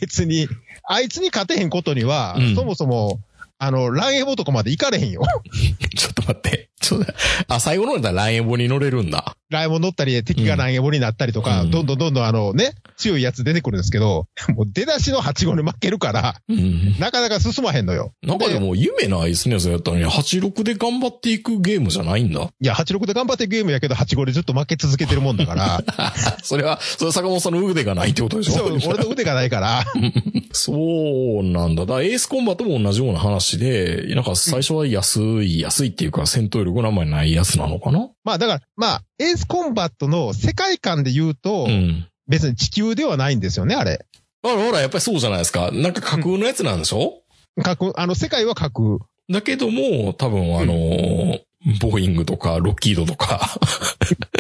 [0.02, 0.50] 別に、
[0.84, 3.20] あいつに勝てへんことには、うんそもそも、
[3.60, 5.22] あの、ランエボとかまで行かれへんよ。
[5.98, 6.70] ちょっと待って。
[6.80, 7.14] ちょっと、
[7.48, 9.36] あ、最後のだったらランエボに乗れるんだ。
[9.50, 16.96] ランエボ乗ったり、敵がランエボになったりとか、うんどんどんどんどんあのね、強いやつ出てくるんですけど、もう出だしの8号に負けるから、うん。
[17.00, 18.14] なかなか進まへんのよ。
[18.22, 20.06] なんかでも夢ないですね、そうやったのに。
[20.06, 22.42] 86で頑張っていくゲームじゃないんだ。
[22.62, 25.84] いや、86で頑張ってゲームやけど、8号でずっと負け続けてるもんだから、
[26.44, 28.54] それは、それは坂本さんの腕がないってことでしょ？
[28.54, 29.86] そう、俺の腕がないから、
[30.52, 30.74] そ
[31.42, 31.86] うなんだ。
[31.86, 38.10] だエースコンバットも同じような話で、なんか最初は安い、安いっていうか戦闘力があんまりないやつなのかな？
[38.24, 42.08] まあだから、まあ、エースコンバットの世界観で言うと、うん。
[42.30, 44.06] 別に地球ではないんですよね、あれ。
[44.44, 45.72] ほらほら、やっぱりそうじゃないですか？
[45.72, 47.22] なんか架空のやつなんでしょ、
[47.64, 48.98] 架空、あの、世界は架空。
[49.30, 51.40] だけども、多分あのー
[51.82, 53.40] ボーイングとか、ロッキードとか、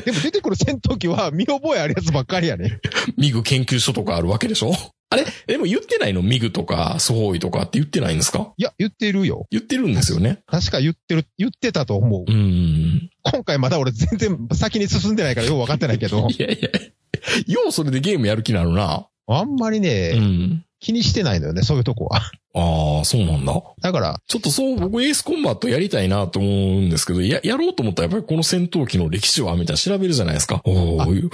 [0.05, 2.79] でも出てくる戦闘機は見覚えあるやつばっかりやね。
[3.17, 4.71] ミグ研究所とかあるわけでしょ？
[5.09, 5.25] あれ？
[5.47, 6.21] でも言ってないの？
[6.21, 8.53] ミグとか、ソホイとかって言ってないんですか？
[8.57, 9.47] いや、言ってるよ。
[9.51, 10.43] 言ってるんですよね。
[10.47, 12.33] 確か言ってる、言ってたと思うう。
[12.33, 13.09] ん。
[13.23, 16.69] 今回まだ俺全然先に進んでないからよく分かってないけど、 いやいや、
[17.47, 19.07] ようそれでゲームやる気なるな。
[19.29, 20.65] あんまりね、うん。
[20.79, 22.21] 気にしてないのよね、そういうとこは。
[22.53, 23.53] ああ、そうなんだ。
[23.81, 30.61] だから、ちょっとそう、僕エースコンバットやりたいなと思うんですけど、や、やろうと思ったらやっぱりこの戦闘機の歴史はみたいな調べるじゃないですか。
[30.65, 31.29] おあー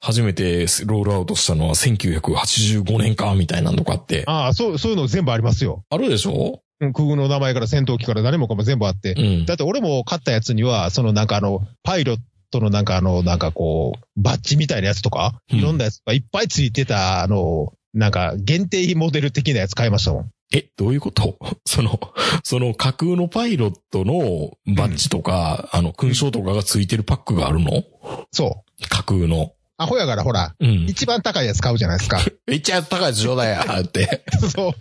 [0.00, 4.24] 初めてロールアウトしたのは1985年か、みたいなのとかって。
[4.26, 5.82] ああ、そう、そういうの全部ありますよ。
[5.90, 6.60] あるでしょ？
[6.80, 9.14] うん空軍の名前から戦闘機から何もかも全部あって。
[9.16, 9.54] うんだ。
[9.54, 12.16] って俺も買ったやつには、そのなんかあの、パイロッ
[12.50, 20.30] トのなんかあの、なんかこう、バッジみたいなやつとか、うんいろんなやつがいっぱいついてた、あの、なんか限定モデル的なやつ買いましたもん。
[20.54, 21.38] え、どういうこと？
[21.66, 21.98] その、
[22.44, 27.82] その架空のパイロットのバッジとか、あの、勲章とかがついてるパックがあるの？
[28.30, 29.52] そ架空の。
[29.78, 30.86] アホやからほら、うん。
[30.88, 32.20] 一番高いやつ買うじゃないですか。
[32.46, 34.24] めっちゃ高いやつちょうだいや、って。
[34.54, 34.72] そう。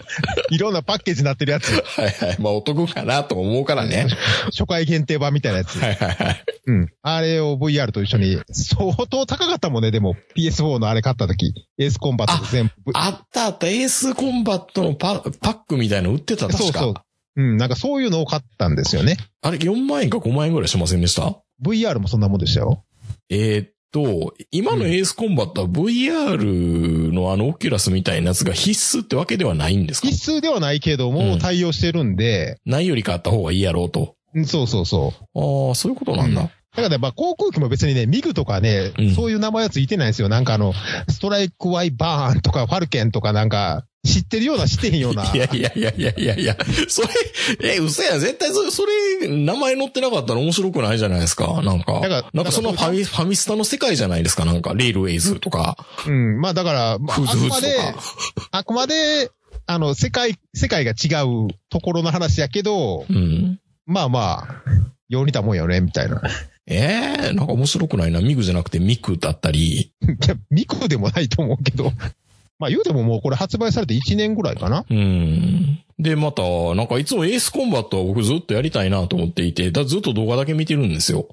[0.51, 1.71] いろんなパッケージになってるやつ。
[1.71, 2.37] はいはい。
[2.39, 4.07] まあお得かなと思うからね。
[4.51, 5.77] 初回限定版みたいなやつ。
[5.79, 6.43] はいはいはい。
[6.67, 6.87] うん。
[7.01, 11.53] あれを VR と一緒に、相当高かったもんね、でも PS4 のあれ買った時。
[11.77, 12.91] エースコンバット全部。
[12.93, 16.63] あったあった、エースコンバットのパパックみたいの売ってた、確か。
[16.63, 16.93] そうそう。
[17.37, 19.17] うん、なんかそういうのを買ったんですよね。
[19.41, 22.85] あれ4万円か5万円ぐらいしませんでした？VR もそんなもんでしたよ。
[23.29, 30.07] えーっと、今のエースコンバットは VR のあのオキュラスみたいなやつが必須ってわけではないんですか？
[30.09, 34.15] 必須ではないけどうんも、対応してるんで、ないより買った方がいいやろうと。
[34.33, 35.69] うんそうそうそう。
[35.69, 36.49] ああ、そういうことなんだ。
[36.75, 40.29] だからね、まあ、航空機も別にね、ミグとかね、うんそういう名前はついてないんですよ。
[40.29, 40.73] なんかあの、
[41.09, 45.23] ストライクワイバーンとかファルケンとかなんか、知ってるような知ってへんような。
[45.33, 46.57] いやいやいやいやいやいや、
[46.87, 48.19] それ、え、嘘やん。
[48.19, 51.61] 絶対それ、それ、名前載ってなかったら面白くないじゃないですか。
[51.63, 51.93] なんか。
[51.93, 54.45] だからなんかそのファミ、ファミスタの世界じゃないですか。
[54.45, 56.39] なんか、レールウェイズとか、うん。
[56.39, 57.77] まあだから、まあ、あくまで。
[58.51, 59.31] あくまで、
[59.65, 63.59] あの、世界、世界が違うところの話やけど、うん。
[63.87, 64.63] まあまあ、
[65.09, 66.21] よう似たもんよね、みたいな。
[66.67, 68.11] ええなんか面白くない？
[68.11, 68.21] な。
[68.21, 69.91] ミグじゃなくてミクだったり。
[70.01, 71.91] いや、ミクでもないと思うけど。
[72.57, 75.79] まあ言うてももうこれ発売されて1年ぐらいかなうん。
[75.99, 76.41] で、また、
[76.75, 81.27] なんかいつもエースコンバットは僕ずっとやりたいなと思っていて、だずっと動画だけ見てるんですよ。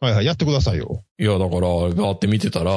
[0.00, 1.02] はいはい、やってくださいよ。
[1.18, 2.74] いや、だから、ガーって見てたら、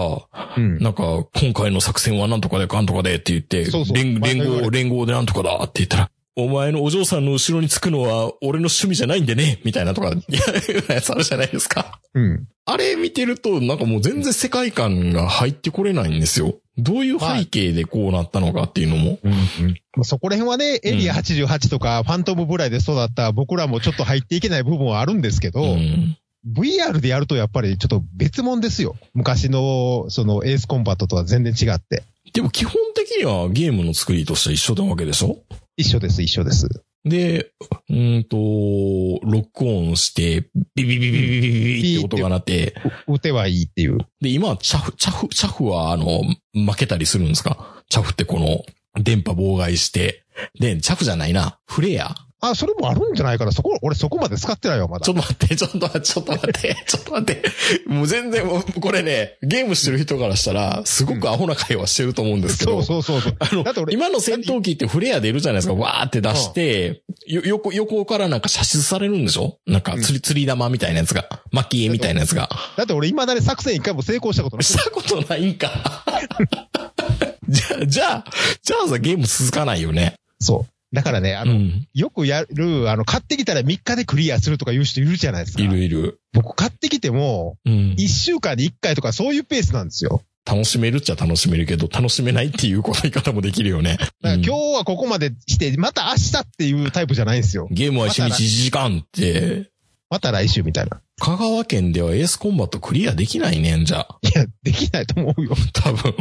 [0.56, 0.78] うん。
[0.80, 12.00] なんか、今回の作戦はなんとかでかんとかでって言って、そうそう連連合、連合でなんとかだって言ったら、お前のお嬢さんの後ろにつくのは俺の趣味じゃないんでね、みたいなとか、いや、やつあるじゃないですか。
[12.14, 12.48] うん。
[12.66, 16.58] あれ見てると、なんかもう全然世界観が入ってこれないんですよ。
[16.78, 19.18] どういう背景でこうなったのかっていうのも。
[19.24, 19.32] うん。
[19.32, 26.18] まあそこら辺はね、エリア88とか、ファントムブライで育った僕らもちょっと入っていけない部分はあるんですけど、うん。
[26.54, 28.96] VR でやるとやっぱりちょっと別物ですよ。
[29.16, 32.04] 昔の、そのエースコンバットとは全然違って。
[32.32, 35.40] でも基本的にはゲームの作りとしては一緒なわけでしょ？
[35.78, 36.68] 一緒です、一緒です。
[37.06, 37.52] で、
[37.90, 42.76] うんと、ロックオンして、ビビビビビビビって音が鳴って。
[43.08, 44.00] 打てはいいっていう。
[44.20, 46.24] で、今はチャフ、チャフ、チャフはあの、
[46.54, 48.66] 負けたりするんですかチャフってこの、
[49.02, 50.26] 電波妨害して。
[50.60, 51.60] で、チャフじゃないな。
[51.68, 53.52] フレアあ、それもあるんじゃないかな。
[53.52, 55.14] そこ、俺そこまで使ってないよ、まだちょ。
[55.14, 57.50] っと待って、ちょっと待って、ちょっと待って、ちょっと待って。
[57.88, 62.84] もう全然、もうこれね、ゲームしてる人からしたら、すごくアホな会話してると思うんですけど。
[62.84, 63.36] そうそうそうそう。
[63.40, 65.74] あのだって、俺、今の戦闘機ってフレア出るじゃないですか。
[65.74, 69.58] わーって出して、よ、横、横からなんか射出されるんでしょ？
[69.66, 71.28] なんか釣り、釣り玉みたいなやつが。
[71.52, 72.50] 巻き絵みたいなやつが。
[72.78, 74.64] だって俺、未だに作戦一回も成功したことない。
[74.64, 75.72] したことないんか。
[77.50, 78.26] じゃあ、じゃあ、
[78.62, 80.16] じゃあさ、ゲーム続かないよね。
[80.40, 80.72] そう。
[80.94, 81.88] だからね、あの、うん。
[81.94, 85.64] よくやる、あの、買ってきたら3日でクリアするとか言う人いるじゃないですか。
[85.64, 86.20] いるいる。
[86.34, 87.96] 僕買ってきても、うん。
[87.98, 90.22] 1週間に1回とかそういうペースなんですよ。
[90.46, 93.98] 楽しめるっちゃ楽しめるけど、楽しめないっていうこと言い方もできるよね。
[94.00, 97.68] だからうん今日はここまでして、また明日っていうタイプじゃないんですよ。
[97.70, 99.70] ゲームは1日1時間って、
[100.10, 101.02] また来週みたいな。
[101.20, 104.20] 香川県ではエースコンバットクリアできないねん、じゃあ。
[104.22, 105.56] いや、できないと思うよ。
[105.74, 106.16] 多分。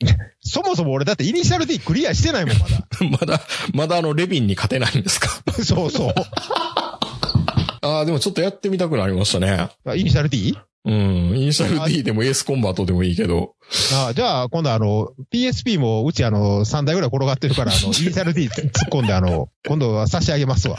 [0.40, 2.86] そもそも俺だってイニシャル D クリアしてないもん、まだ。
[3.10, 3.40] まだ、
[3.72, 5.28] まだあの、レビンに勝てないんですか？
[5.64, 6.14] そうそう。
[7.82, 9.68] ああ、でもちょっとやってみたくなりましたね。
[9.86, 10.58] あイニシャル D?
[10.84, 10.94] うん。
[11.36, 13.54] イニシャル D でもエースコンバットでもいいけど。
[13.94, 20.76] あじゃあ、今度あの、PSP もうちあの、3台ぐらい転がってるから、あの、 イニシャル D 突っ込んであの、今度は差し上げますわ。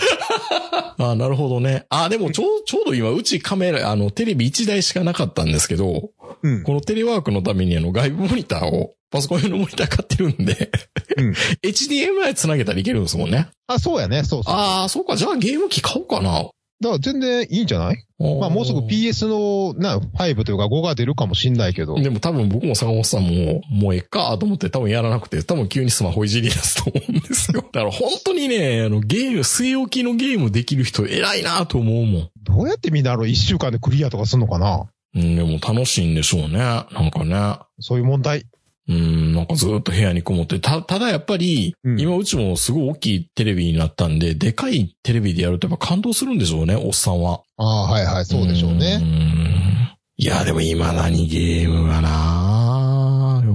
[0.99, 1.85] あ あ、なるほどね。
[1.89, 6.11] ああ、でもちょう、ちょうど今、うちカメラ、あの、テレビ1台しかなかったんですけど、
[6.43, 6.63] うん。
[6.63, 10.71] このテレワークのためにあの、外部モニターを、パソコン用のモニター買ってるんで、
[11.17, 11.31] うん
[11.63, 13.47] HDMI 繋げたらいけるんですもんね。
[13.67, 14.23] あ、そうやね。
[14.23, 14.53] そうそう。
[14.53, 15.15] ああ、そうか。
[15.15, 16.49] じゃあゲーム機買おうかな。
[16.81, 18.05] だから全然いいんじゃない？
[18.39, 21.95] まあもうすぐ PS の、な、5というか5が出るかもしんないけど。
[21.95, 27.61] でも多分僕も坂本さんも、もうええかと思って多分やらなくて、多分急にスマホいじり出すと思うんですよ。
[27.71, 32.29] だから本当にね、あのゲーム、据え置きのゲームできる人偉いなと思うもん。
[32.43, 34.85] どうやってみんなあの1週間でクリアとかすんのかな？
[35.15, 36.57] うん、でも楽しいんでしょうね。
[36.57, 37.57] なんかね。
[37.79, 38.45] そういう問題。
[38.87, 40.59] うん、なんかずっと部屋にこもって。
[40.59, 47.41] た、ただやっぱり、うん今うちもすごい大きいテレビになったんで、でかいテレビでやるとやっぱ感動するんでしょうね、おっさんは。
[47.57, 48.97] ああ、はいはい、そうでしょうね。
[48.97, 52.55] んいや、でも未だにゲームがな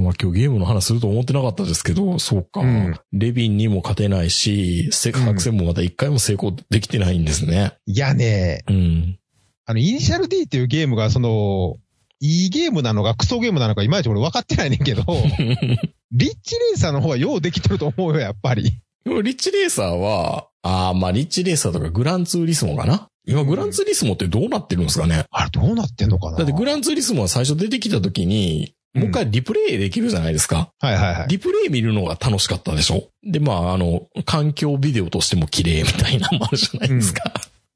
[0.00, 2.60] まあ今日ゲームの話すると思ってなかったですけど、そうか。
[2.60, 7.74] うんレビンにも勝てないし、セカ作戦もまた一回も成功できてないんですね。
[7.86, 9.18] いやね、うん。
[9.66, 11.76] あの、イニシャル D っていうゲームが、その、
[12.20, 15.04] いいゲームなのかクソゲームなのかいまいち俺分かってないねんけど、
[16.12, 18.74] リッチレーサーの方はようできてると思うよ、やっぱり。
[19.04, 23.08] でもリッチレーサーは、ああ、まあリッチレーサーとかグランツーリスモかな？
[23.26, 25.24] 今グランツーリスモってどうなってるんですかね？
[25.30, 26.36] あれどうなってんのかな？
[26.38, 30.72] だってグランツーリスモは最初出てきた時に、もう一回リプレイできるじゃないですか。
[30.80, 31.28] はいはいはい。
[31.28, 33.08] リプレイ見るのが楽しかったでしょ？
[33.22, 37.32] で、まあ、あの、環境ビデオとしても綺麗みたいなのもあるじゃないですか。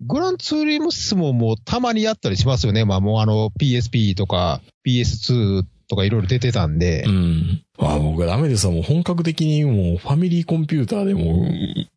[0.07, 2.85] グランツーリスモもたまにやったりしますよね。
[2.85, 7.11] まあもうあの PSP とか PS2 とかいろいろ出てたんでう。
[7.11, 7.63] ん。
[7.79, 8.73] まあ僕はダメですわ。
[8.73, 11.47] もう本格的にもうファミリーコンピューターでも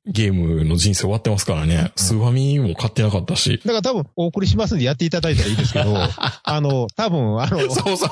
[0.05, 1.91] ゲームの人生終わってますからね。
[1.95, 3.59] スーファミも買ってなかったし。
[3.63, 5.93] だから多分お送りしますんでやっていただいたらいいですけど、
[6.43, 8.09] あの、多分あの、そうそう。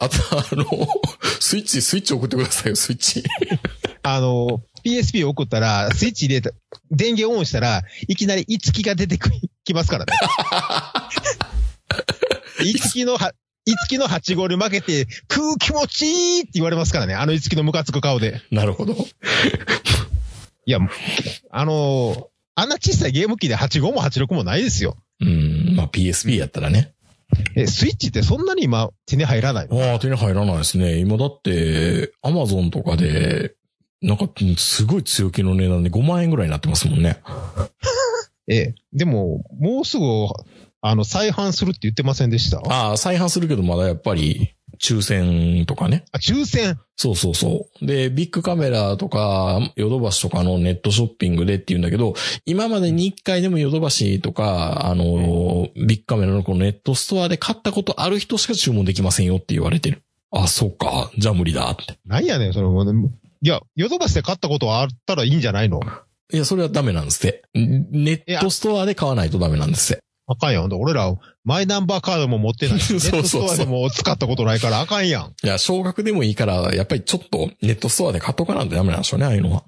[0.00, 0.88] あと、あの、
[1.40, 3.24] スイッチ、スイッチ送ってくださいよ、スイッチ。
[4.02, 6.50] あの、PSP 送ったら、スイッチ入れた、
[6.90, 9.30] 電源オンしたら、いきなり、いつきが出てく
[9.64, 10.12] きますからね。
[12.64, 13.32] いつきのは、
[13.66, 17.14] いつきの8号に負けて、空気持ちいいって言われますからね。
[17.14, 18.40] あのいつきのムカつく顔で。
[18.50, 18.94] なるほど。
[20.64, 20.78] いや、
[21.50, 24.96] あの、あんな小さいゲーム機で85も86もないですよ。
[25.20, 25.74] うん。
[25.76, 26.92] まあ PSP やったらね。
[27.54, 29.78] え、スイッチってそんなに今手に入らないの？
[29.82, 30.96] ああ、手に入らないですね。
[30.96, 33.54] 今だって、アマゾンとかで、
[34.00, 37.20] なんか、すごい強気の値段で5万円ぐらいになってますもんね。
[38.50, 40.04] え、でも、もうすぐ、
[40.80, 42.58] あの、再販するって言ってませんでした？
[42.58, 46.04] あ、ああ、再販するけどまだやっぱり、抽選とかね。
[46.20, 46.78] 抽選？
[46.96, 47.86] そうそうそう。
[47.86, 52.14] で、ビッグカメラとか、ヨドバシとかのネットショッピングでって言うんだけど、
[52.46, 60.02] 今までに1回でもヨドバシとか、あの、ビッグカメラのこのネットストアで買ったことある人しか注文できませんよって言われてる。
[60.30, 61.10] あ、そうか。
[61.18, 61.98] じゃあ無理だって。
[62.06, 62.66] なんやねん、それ。
[63.42, 65.80] いや、ヨドバシで買ったことはあったらいいんじゃないの？
[66.32, 67.42] いや、それはダメなんですって。
[67.54, 70.02] ネットストアで買わないとダメなんですって。
[70.26, 70.70] あかんやん。
[70.72, 71.10] 俺ら、
[71.44, 73.00] マイナンバーカードも持ってないし。
[73.00, 75.34] そうそうそうネットストアでも使ったことないからあかんやん。
[75.42, 79.64] いや、少額でもいいから、やっぱりちょっとネットストアで買っとかなんてダメなんでしょうね、ああいうのは。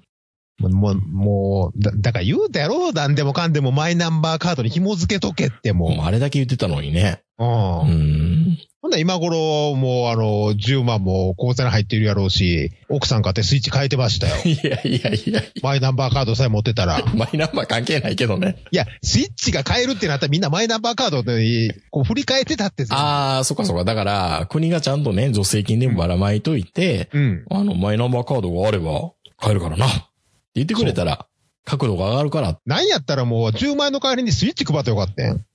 [0.59, 5.95] もう、もう、だ、だから言うたやろなんでもかんでもマイナンバーカードに紐付けとけってもう。
[5.95, 7.23] もうあれだけ言ってたのにね。
[7.39, 7.47] うん。
[7.47, 8.57] うん。
[8.81, 14.35] ほんなら今頃、もうあの、10万も口座に入ってるやろうし、奥さん買ってスイッチ変えてましたよ。
[14.45, 17.03] いやいやいや、マイナンバーカードさえ持ってたら。
[17.15, 18.57] マイナンバー関係ないけどね。
[18.71, 22.95] いや、スイッチが買えるってなったらみんなマイナンバーカードで、こう振り返ってたってさ。
[22.97, 23.83] ああ、そっかそっか。
[23.83, 27.45] だから、国がちゃんとね、助成金でもばらまいといて、うん。
[27.51, 29.87] あの、マイナンバーカードがあれば買えるからな。
[30.55, 31.27] 言ってくれたら、
[31.65, 32.59] 角度が上がるから。
[32.65, 35.37] なんやったらもう10万円の代わりにスイッチ配ってよかったやん。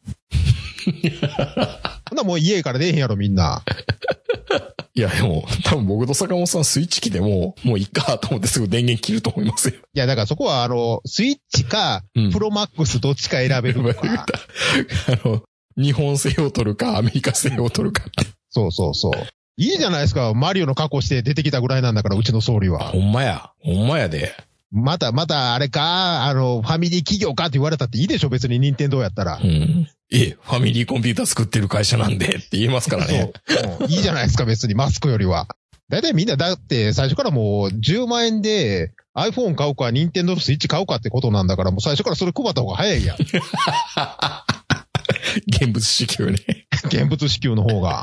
[2.09, 3.62] ほんならもう家から出えへんやろみんな。
[4.94, 9.74] いや、でも、多分僕と坂本さんスイッチ機でも、もういっかと思ってすぐ電源切ると思いますよ。
[9.74, 14.24] いや、だからそこはあの、スイッチかうん、プロマックスどっちか選べるとか。
[15.22, 15.42] あの、
[15.76, 18.26] 日本製を取るか、アメリカ製を取るかって。
[18.49, 19.12] そうそうそう。
[19.59, 20.32] いいじゃないですか。
[20.32, 22.99] マリオの格好して出てきたぐらいなんだから、うちの総理はほ。
[22.99, 23.51] んまや。
[23.61, 24.34] ほんまやで。
[24.77, 28.29] また、また、あれか、あの、ファミリー企業かって言われたっていいでしょ？
[28.29, 29.47] 別に任天堂やったらう。
[29.47, 29.89] ん。
[30.12, 32.27] え、ファミリーコンピューター作ってる会社なんで？
[32.27, 33.33] って言えますからね。
[33.49, 33.85] そう。
[33.85, 35.49] うんいいじゃないですか、別にマスクよりは。
[35.89, 43.16] だいたいみんな、だって最初からもう10万円で iPhone 買うか、任天堂のスイッチ買うかってことなんだから、もう最初からそれ配った方が早いやん。
[45.49, 46.39] 現物支給ね。
[46.87, 48.03] 現物支給の方が。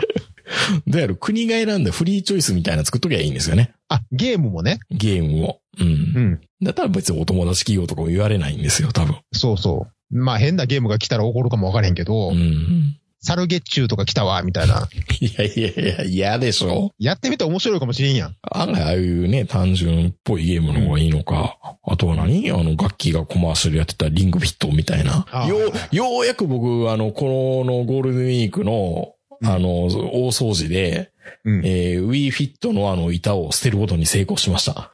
[0.87, 3.73] どうやる国が選んだフリーチョイスみたいなの作っときゃいいんですよね。
[3.89, 4.79] あ、ゲームもね。
[4.91, 5.59] ゲームを。
[5.79, 5.83] う。
[5.83, 5.91] うん
[6.33, 6.41] ん。
[6.61, 9.15] だったら別にお友達企業とかも言われないんですよ、多分。
[9.31, 10.15] そうそう。
[10.15, 12.97] まあ変なゲームが来たら怒るかもわからへんけど、うん。
[13.25, 14.89] サルゲッチューとか来たわ、みたいな。
[15.21, 18.35] いやいやいや、嫌でしょやってみたら面白いかもしれんやん。
[18.51, 21.57] 案外ああいうね、単純っぽいゲームの方がいいのか。
[21.83, 22.51] あとは何？
[22.51, 25.25] あの、楽器がコマーシャルやってたリングフィットみたいな。
[25.47, 25.55] よ
[25.91, 31.11] うようやく僕、あの、このゴールデンウィークの、あの、大掃除で、
[31.45, 31.65] うん。
[31.65, 34.93] えー、Wii Fit のあの板を捨てることに成功しました。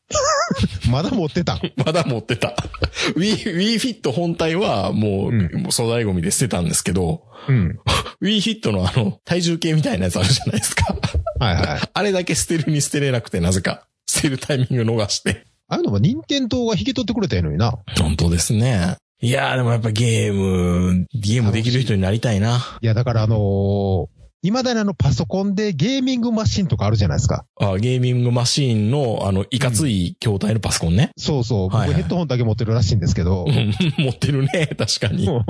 [0.90, 1.62] まだ持ってたん。
[1.78, 2.56] まだ持ってた。
[3.16, 7.80] Wii、Wii Fit 本体はもう、うんもう粗大ゴミで捨てたんですけど、うん。
[8.22, 10.96] Wii Fit のあの、体重計みたいなやつあるじゃないですか。
[11.40, 11.80] はいはい。
[11.94, 13.88] あれだけ捨てるに捨てれなくて、なぜか。
[14.08, 15.46] 捨てるタイミング逃して。
[15.68, 17.78] ああいうのも任天堂が引き取ってくれたのにな。
[18.00, 18.98] 本当ですね。
[19.22, 22.60] いやーでもやっぱゲーム、ゲームできる人になりたいな。
[22.82, 24.08] いや、だからあのー、
[24.42, 27.46] 未だにあのパソコンでゲーミングマシンとかあるじゃないですか。
[27.60, 31.12] あゲーミングマシーンの、あの、いかつい筐体のパソコンね。
[31.18, 31.70] そうそう。
[31.70, 33.46] 僕はいはいヘッドホンだけ持ってるらしいんですけど。
[33.48, 33.74] うん
[34.04, 35.26] 持ってるね、 確かに。
[35.26, 35.44] もう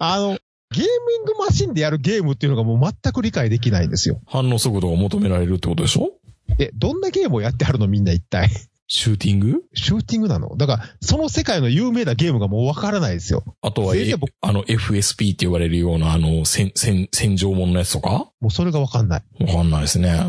[0.00, 0.30] あの、
[0.72, 0.86] ゲーミ
[1.22, 4.20] ングマシンでやるゲームっていうのがもう全く理解できないんですよ。
[4.26, 6.10] 反応速度が求められるってことでしょ？
[6.58, 7.86] え、どんなゲームをやってはるの？
[7.86, 8.50] みんな一体。
[8.92, 9.62] シューティング？
[9.72, 10.56] シューティングなの？
[10.56, 13.44] だから、その世界の有名なゲームがもうわからないですよ。
[13.62, 18.32] あとは、えあの、FSP って言われるような、あの、戦、戦、戦場もののやつとか？
[18.40, 19.22] もうそれがわかんない。
[19.42, 20.20] わかんないですね。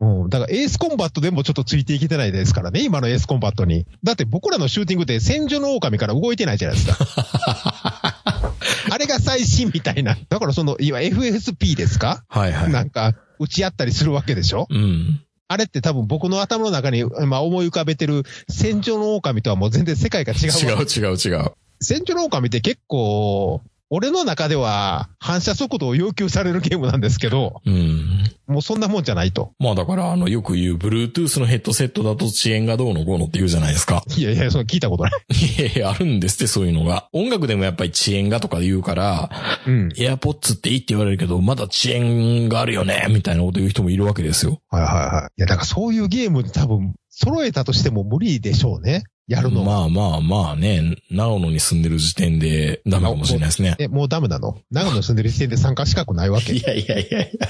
[0.00, 0.30] うん。
[0.30, 3.84] だからエースコンバットでもちょっとついていけてないですからね、今のエースコンバットに。
[4.02, 6.96] だって僕らのシューティングって戦場の狼から動いてないじゃないですか。
[8.90, 10.16] あれが最新みたいな。
[10.30, 12.24] だからその、今 FSP ですか？
[12.28, 12.72] はいはい。
[12.72, 14.66] なんか、打ち合ったりするわけでしょ？
[14.70, 15.20] うん。
[15.48, 20.80] あれって多分僕の頭の中に、まあ、思い浮かべてる戦場の狼とはもう全然世界が違うわ。
[20.80, 21.52] 違う違う違う。
[21.80, 28.24] 戦場の狼って結構、俺の中では反射速度を要求されるゲームなんですけど、うん。
[28.48, 29.52] もうそんなもんじゃないと。
[29.58, 34.02] まあだから、あの、よく言う、Bluetooth のヘッドセットだと遅延がどうのこうのって言うじゃないですか。
[34.16, 35.12] いやいや、その聞いたことない。
[35.30, 37.08] いやいや、あるんですって、そういうのが。
[37.12, 39.30] 音楽でもやっぱり遅延がとか言うから、
[39.66, 39.88] うん。
[39.96, 44.60] AirPods っていいって言われるけど、まだ遅延があるよね、みたいなこと言う人もいるわけですよ。
[44.68, 45.40] はいはいはい。
[45.40, 49.04] いや、だからそういうゲーム多分、揃えたとしても無理でしょうね。
[49.26, 49.64] やるの？
[49.64, 53.74] まあまあまあね、長野に住んでる時点でダメかもしれないですね。
[53.78, 54.58] え、もうダメなの？
[54.70, 56.52] 長野住んでる時点で参加資格ないわけ？
[56.52, 57.48] いやいやいやいや。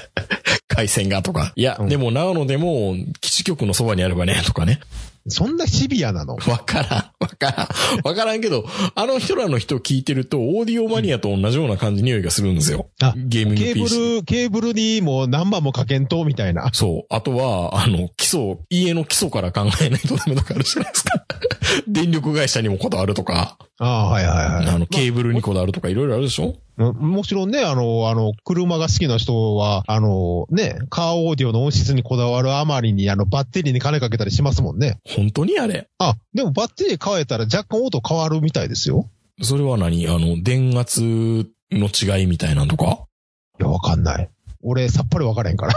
[0.67, 1.53] 回線がとか。
[1.55, 4.79] いや、うんでも長野でも基地局のそばにあればね、とかね。
[5.29, 6.35] そんなシビアなの？
[6.35, 6.89] わからん。
[7.19, 8.07] わからん。
[8.07, 8.65] わからんけど、
[8.95, 12.89] あの人らの人聞いてると、オーディオマニアと同じような感じ匂いがするんですよ。
[13.01, 13.83] あゲーミングケー。
[13.83, 16.69] ブル、ケーブルにもう何番もかけんと、みたいな。
[16.73, 17.13] そう。
[17.13, 21.25] あとは、あの、基礎、家の基礎から考えないとダメとかあるじゃないですか。
[21.87, 24.67] 電力会社にもこだわるとか、ああ、はいはいはい。
[24.67, 26.55] あの、ケーブルにこだわるとかいろいろあるでしょ？
[26.77, 34.99] ももちろんね、あの、あの、車が好きな人は、あの、ね、カーオーディオの音質にこだわるあまりに、あの、バッテリーに金かけたりしますもんね。
[35.07, 35.87] 本当にあれ？
[35.99, 39.09] あ、でもバッテリー変えたら若干音変わるみたいですよ。
[39.41, 40.07] それは何？
[40.07, 41.01] あの、電圧
[41.71, 43.05] の違いみたいなのとか？
[43.59, 44.29] いや、わかんない。
[44.63, 45.73] 俺、さっぱりわからへんから。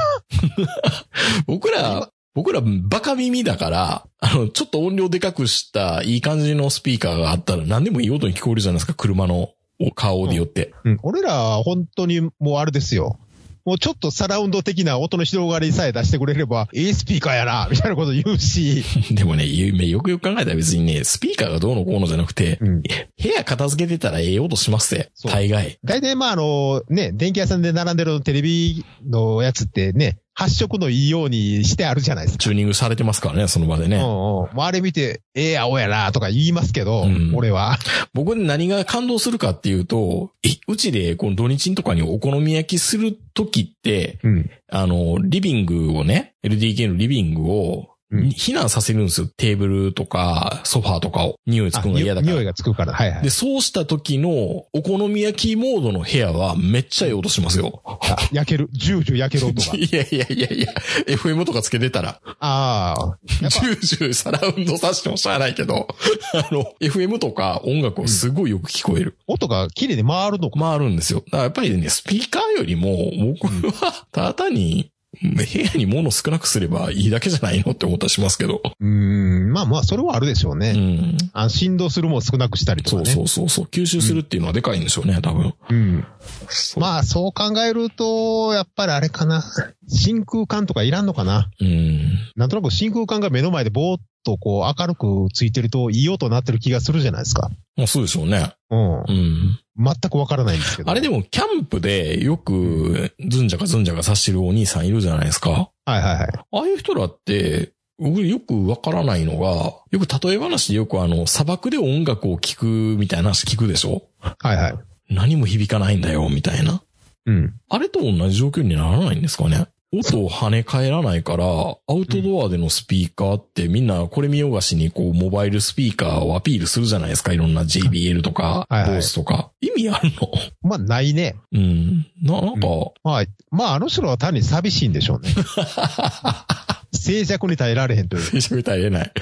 [1.47, 9.51] 僕ら、僕らバカ耳だから、あの、ちょっと音量でかくしたいい感じのスピーカーがあったら何でもいい音に聞こえるじゃないですか、車の
[9.95, 10.73] カーオーディオって。
[10.85, 10.99] うん。
[11.03, 13.19] 俺らは本当にもうあれですよ。
[13.65, 18.83] もうちょっとサラウンド的な音の広がりさえ出してくれれば、いいスピーカーやな、みたいなこと言うし。
[19.15, 22.83] でもね、ゆよくよく考えたら別にね、スピーカーがどうのこうのじゃなくて、うん。
[22.83, 22.89] 部
[23.23, 25.11] 屋片付けてたらええ音しますって。
[25.25, 25.79] 大概。
[25.85, 32.43] 大体まああの、ね、電気屋さんで並んでるテレビのやつってね、発色のいいようにしてあるじゃないですか。
[32.45, 33.97] チューニングされてますからね、その場でね。
[33.97, 34.07] うんうん。
[34.07, 37.77] もうあれ見て、ええ青やな、とか言いますけど、うん俺は。
[38.15, 44.51] 僕で何が感動するかっていうと、えうちでこの土日とかにお好み焼きするときって、うん。
[44.71, 49.29] あの、リビングをね、LDK のリビングを、うん避難させるんですよ。
[49.37, 51.37] テーブルとか、ソファーとかを。
[51.47, 52.33] 匂いつくのが嫌だから。
[52.33, 52.93] 匂いがつくから。
[52.93, 53.31] はいはいで、。
[53.31, 54.31] そうした時の、
[54.73, 57.83] お好み焼きモードの部屋はめっちゃいい音しますよ。
[57.85, 58.69] あ焼ける。
[58.73, 59.75] ジュージュー焼ける音が。
[59.77, 60.75] いやいやいやいや、
[61.07, 63.19] FM とかつけてたら、ああ。
[63.27, 65.89] ジュージューサラウンドさしてもしゃあないけど、
[66.35, 69.17] あの、FM とか音楽をすごいよく聞こえる。
[69.27, 70.61] 音が綺麗に回るのか。
[70.61, 71.23] 回るんですよ。
[71.27, 78.63] だからやっぱりね、スピーカーよりも、僕は、ただ単に、部屋に物少なくすればいいだけじゃないのって思ったりしますけど。
[78.81, 79.53] うーん。
[79.53, 80.73] まあまあ、それはあるでしょううね。
[80.73, 81.17] ん。
[81.33, 83.15] あ振動するもん少なくしたりとそうかね。
[83.15, 83.65] そうそうそう。
[83.67, 85.55] 吸収するっていうのはでかいんでしょうね、多分。
[85.69, 86.05] うん。
[86.49, 89.43] そうまあ、そう考えると、やっぱりあれかな。
[89.89, 91.51] 真空管とかいらんのかな。
[91.61, 92.01] うん。
[92.37, 97.51] なんとなく真空管が目の前でぼーっとこう明るくついてるといい音になってる気がするじゃないですか。
[97.77, 98.53] まあそうでしょうね。
[98.71, 99.03] うんう。
[99.05, 99.61] ん。
[99.83, 100.91] 全くわからないんですけど。
[100.91, 105.51] あれでも、キャンプでよく、ずんじゃかずんじゃかさしてるお兄さんいるじゃないですか。
[105.51, 106.29] はいはいはい。
[106.29, 114.03] ああいう人らって、僕よくわからないのが、よく例え話でよくあの、砂漠で音楽を聴くみたいな話聞くでしょ？
[114.21, 114.75] はいはい。
[115.09, 116.83] 何も響かないんだよ、みたいな。
[117.27, 117.55] うん。
[117.69, 119.67] あれと同じ状況にならないんですかね？
[119.93, 127.33] 音を跳ね返らないから、アウトドアでのスピーカーってみんなこれ見よがしにこうモバイルスピーカーをアピールするじゃないですか。
[127.33, 129.51] いろんな JBL とか、はいはい BOSE とか。
[129.61, 130.31] 意味あるの？
[130.63, 131.35] まあ、ないね。
[131.53, 132.07] うん。
[132.23, 132.69] な、なんか、
[133.03, 135.29] まあ、まあ、あの人らは単に寂しいんでしょうね。
[136.93, 138.23] 静寂に耐えられへんという。
[138.23, 139.13] 静寂耐えれない。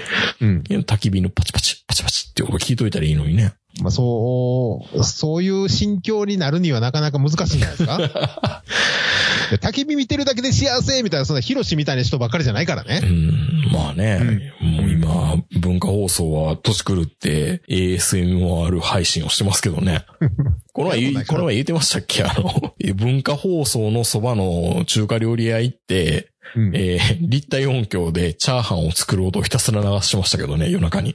[0.40, 0.62] うん。
[0.68, 3.54] 焚き火のパチパチ、パチパチって音聞いといたらいいのにね。
[3.82, 8.62] まあ、そう、そういう心境になるにはなかなか難しいんじゃないですか？
[9.50, 12.98] で焚き火見てるだけで幸せみたいな、そんなヒロシみたいな人ばっかりじゃないからうね。
[13.00, 13.30] ん。
[13.72, 20.04] まあね、もう今、文化放送は年狂って ASMR 配信をしてますけどね。
[20.74, 22.24] この前この前言ってましたっけ？
[22.24, 31.14] あの、文化放送のそばの中華料理屋行って、うんえー立体音響でチャーハンを作る音をひたすら流してましたけどね、 夜中に。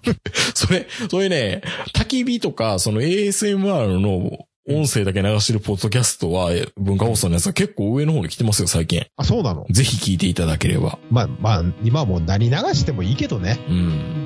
[0.54, 1.62] それ、それね、
[1.94, 9.04] 焚き火とか、その ASMR の音声だけ流してるポッドキャストは、え文化放送のやつは結構上の方に来てますよ、最近。
[9.16, 9.66] あ、そうなの？
[9.70, 10.98] ぜひ聞いていただければ。
[11.10, 13.58] まあ、まあ、今はもう何流してもいいけどね。
[13.68, 14.23] うん。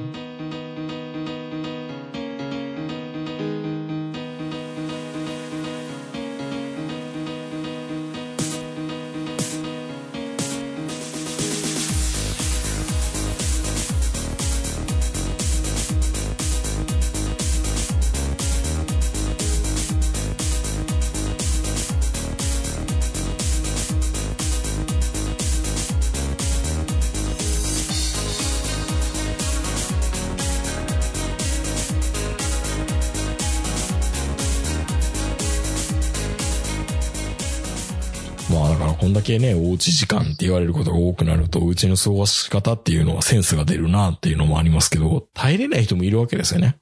[39.29, 46.77] けね、おうち時間って言われることが多くなると、うちの過ごし方っていうのはセンスが出るなっていうのもありますけど、耐えれない人もいるわけですよね。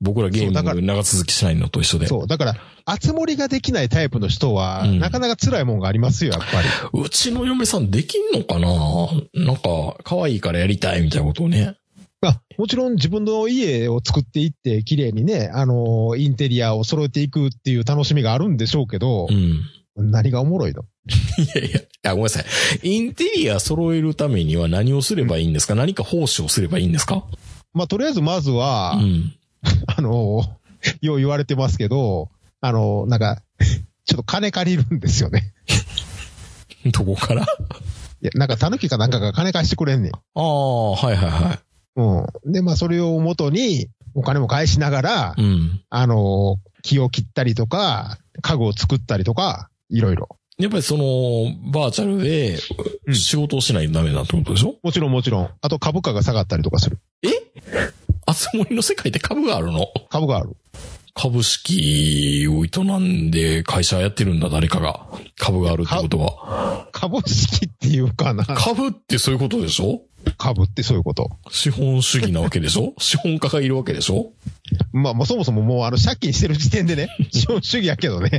[0.00, 2.06] 僕らゲーム長続きしないのと一緒で。
[2.06, 2.26] そう。
[2.26, 2.44] だか
[2.86, 7.02] ら、集盛りができないタイプの人は、うんなかなか辛いもんがありますよ、やっぱり。
[7.02, 8.68] うちの嫁さんできんのかな？
[9.34, 11.74] なんか、可愛いからやりたいみたいなことをね。
[12.20, 19.60] まあ、もちろん自分の家を作っていって、綺麗にね、あの、インテリアを揃えていくっていう楽しみがあるんでしょうけどう、ん。
[19.98, 20.82] 何がおもろいの？
[21.38, 22.44] いやいや、いや、ごめんなさい。
[22.82, 25.74] インテリア揃えるためには何をすればいいんですか？
[25.74, 27.24] 何か奉仕をすればいいんですか？
[27.74, 29.34] まあ、とりあえずまずは、うん。
[29.86, 30.42] あの、
[31.00, 32.30] よう言われてますけど、
[32.60, 33.42] あの、なんか、
[34.04, 35.52] ちょっと金借りるんですよね。
[36.92, 37.42] どこから？
[37.42, 37.46] い
[38.26, 40.12] や、なんか、狸かなんかが金貸してくれんねん。
[40.12, 41.60] ああ、はいはいは
[42.44, 42.52] うん。
[42.52, 45.42] で、まあ、それを元に、お金も返しながら、い。
[45.42, 45.80] うん。
[45.90, 50.28] あの、木を切ったりとか、家具を作ったりとか、いろいろ。
[50.58, 51.04] やっぱりその、
[51.72, 52.58] バーチャルで
[53.06, 55.50] うん仕事をしないとダメだってことでしょ、もちろんもちろん。
[55.60, 56.98] あと株価が下がったりとかする。
[57.22, 57.28] え？
[58.26, 59.86] あつ森の世界って株があるの？
[60.10, 60.56] 株がある。
[61.14, 65.06] 株式を営んで会社やってるんだ、誰かが。
[65.36, 66.88] 株があるってことは。
[66.92, 68.44] 株式っていうかな。
[68.44, 70.02] 株ってそういうことでしょ？
[70.36, 71.30] 株ってそういうこと。
[71.50, 72.94] 資本主義なわけでしょ？
[72.98, 74.32] 資本家がいるわけでしょ？
[74.92, 78.30] まあ、もうそもそももうあの借金してる時点でね、 資本主義やけどね。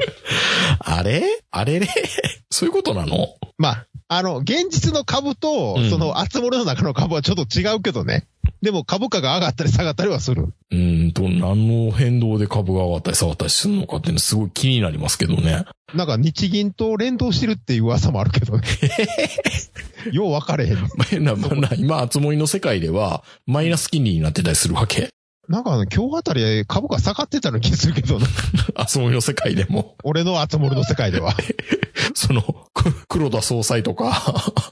[0.80, 1.24] あれ？
[1.52, 1.88] あれれ
[2.50, 3.30] そういうことなの？
[3.58, 8.26] まあ、あの、現実の株とうん、その、集まりの中の株はちょっと違うけどね。
[8.62, 10.54] でも株価が上がったり下がったりはする。
[10.72, 15.66] うーんと、何の変動で株が上がったり下がったりするのかっていうのすごい気になりますけどね。
[15.94, 18.64] なんか日銀と連動してるっていう噂もあるけどね。
[20.12, 21.24] よう分かれへん。
[21.24, 25.10] ななな今、あつ森の世界では、マイナス金利になってたりするわけ。
[25.50, 28.28] なんかあの、今日あたり株価下がってたような気するけどな。
[28.76, 29.96] あつ森の世界でも。
[30.04, 31.36] 俺の集まりの世界では。
[32.14, 32.42] その、
[32.74, 34.14] く黒田総裁とか、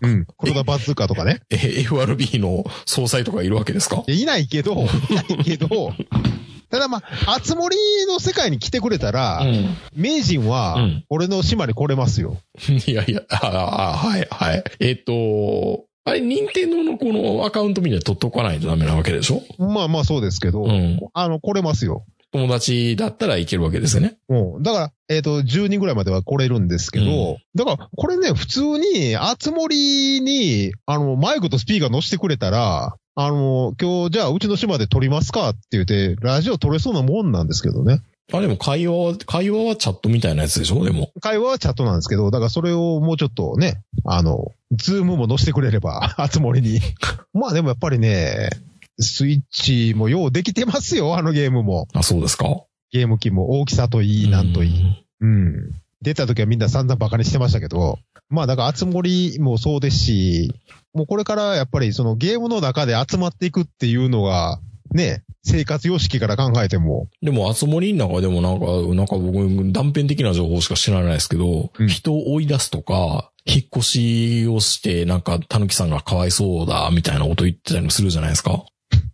[0.01, 0.27] うん。
[0.37, 1.41] 黒田バズーカとかね。
[1.49, 4.03] え FRB の総裁とかいるわけですか？
[4.07, 5.93] いないけど、いないけど、
[6.69, 7.75] ただまあ、あつ森
[8.07, 9.75] の世界に来てくれたら、ん。
[9.95, 12.37] 名人うはん、俺の島に来れますよ。
[12.85, 14.63] いやいや、ああ、はい、はい。
[14.79, 19.41] えっと、あれ、任天堂のこのアカウントみたいに取っとかないとダメなわけでしょ？
[19.61, 22.05] まあまあそうですけど、うんあの、来れますよ。
[22.31, 24.17] 友達だったらいけるわけですよね。
[24.29, 24.63] うん。
[24.63, 38.01] だから、えっ、と、10人ぐらいまでは来れるんですけど、うんだから、これね、普通に、あつ森に、あの、マイクとスピーカー乗せてくれたら、あの、今日、じゃあ、うちの島で撮りますかって言って、ラジオ撮れそうなもんなんですけどね。
[38.33, 40.83] あ、でも会話は、会話はチャットみたいなやつでしょ？
[40.83, 41.11] でも。
[41.21, 46.79] 会話はチャットなんですけど、だからそれをもうちょっとね、あの、ズームも乗せてくれれば、あつ森に。
[47.33, 48.49] まあでもやっぱりね、
[48.99, 51.87] スイッチもようできてますよ、あのゲームも。
[51.93, 52.47] あ、そうですか？
[52.91, 55.05] ゲーム機も大きさといい、なんといい。
[55.21, 55.53] うん。
[56.01, 57.97] 出た時はみんな散々バカにしてましたけど、
[58.29, 60.53] まあだから集まりもそうですし、
[60.93, 64.59] もうこれからやっぱりそのゲームの中で集まっていくっていうのが、
[64.91, 78.65] ね、生活様式から考えても、でも、あつ森の中でもなんか、なんか僕、断片的な情報しか知らないですけど、うん人を追い出すとか、引っ越しをして、なんか、たぬきさんがかわいそうだ、みたいなこと言ってたりもするじゃないですか。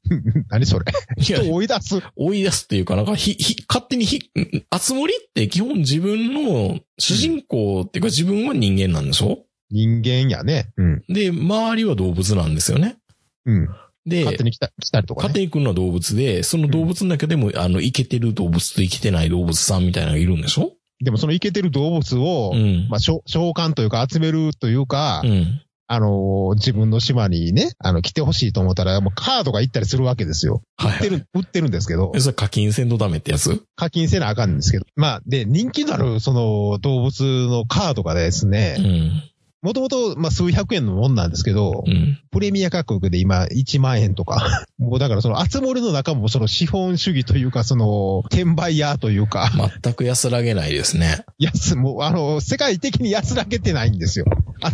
[0.49, 0.86] 何それ？
[1.19, 2.01] 人を追い出す？
[2.15, 4.29] 追い出すっていうか、なんか、ひ、ひ、勝手にひ、
[4.69, 9.45] あつ森って基本自分の主人公っていうか自分は人間なんでしょ？
[9.71, 10.71] 人間やね。
[10.77, 11.03] うん。
[11.09, 12.97] で、周りは動物なんですよね。
[13.45, 13.69] うん。
[14.06, 15.28] で、勝手に来た、来たりとかね。
[15.30, 20.74] 勝手に来るのは動物で、その動物の中でも、あの、生けてる動物と生きてない動物さんみたいなのがいるんでしょ？
[21.04, 22.88] でもそのイケてる動物を、うん。
[22.89, 25.62] まあ、召召喚というか集めるというか、うん。
[25.88, 30.62] あのー自分の島にね、あの、来てほしいと思ったら、もうカードが行ったりするわけですよ。
[30.78, 30.99] はい、はい。
[30.99, 33.64] 売ってる、売ってるんですけどえ、それ課金せんとダメってやつ？
[33.76, 34.86] 課金せなあかんんですけど。
[34.95, 39.24] まあ、で、人気のある、その、動物のカードがですうね、ん。
[39.64, 42.20] もともと、まあ、数百円のもんなんですけどう、ん。
[42.32, 44.66] プレミア価格で今、1万円とか。
[44.78, 49.49] もうだから、その、集まりの中も、その、資本主義というか、その、転売屋というか、
[49.82, 51.24] 全く安らげないですね。
[51.39, 54.26] 安、もう、あの、世界的に安らげてないんですよ。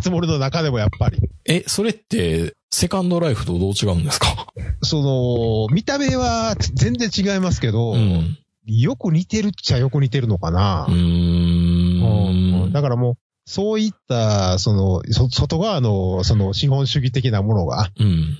[0.02, 1.18] 集まりの中でもやっぱり。
[1.46, 4.46] え、それって、セカンドライフとどう違うんですか？
[4.82, 5.02] そ
[5.68, 8.38] の、見た目は全然違いますけど、うん。
[8.66, 10.92] よく似てるっちゃよく似てるのかなう。
[10.92, 12.72] ーん。
[12.72, 13.14] だからもう、
[13.50, 18.38] そういった、その、そ外側の、その資本主義的なものが、うん。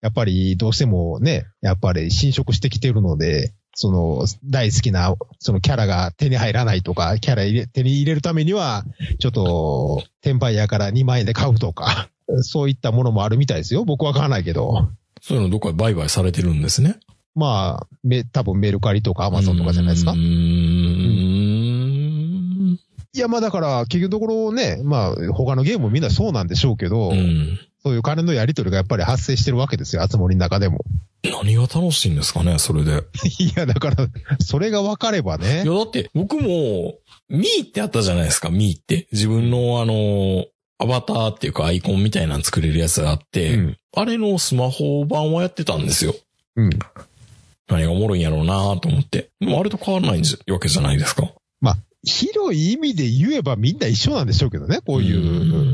[0.00, 8.86] やっぱりどうしてもね、やっぱり侵食してきてるので、その、大好きな、そのキャラが手に入らないとか、キャラ入れ手に入れるためには、
[9.18, 12.08] ちょっと、転売屋から2万円で買うとか、
[12.40, 13.84] そういったものもあるみたいですよ。
[13.84, 14.88] 僕は買わないけど。
[15.20, 16.96] そういうのどっかで売買されてるんですね。
[17.34, 20.14] まあ、め、多分メルカリとかアマゾンとかじゃないですかう。
[20.14, 21.26] ーん。
[23.16, 27.58] いや、まあだから、結局のところね、まあ、他のゲームもみんなそうなんでしょうけど、うん。
[27.82, 30.84] そういう金のやり取りがやっぱり発生してるわけですよ、集まりの中でも。
[31.24, 33.04] 何が楽しいんですかね、それで。
[33.40, 34.08] いや、だから、
[34.40, 35.72] それが分かればねいや、。
[35.72, 36.96] だって、僕も、
[37.30, 39.08] ミーってあったじゃないですか、ミーって。
[39.12, 40.44] 自分のあの、
[40.78, 43.78] アバターっていうかアイコンみたいなの作れるやつがあって、うん。
[43.96, 46.14] あれのスマホ版はやってたんですよ。
[46.56, 46.70] うん。
[47.68, 49.30] 何がおもろいんやろうなと思って。
[49.40, 51.30] でもあれと変わらないわけじゃないですか。
[52.06, 55.12] まあ、広い意味で言えばみんな一緒なんでしょうけどね、こうい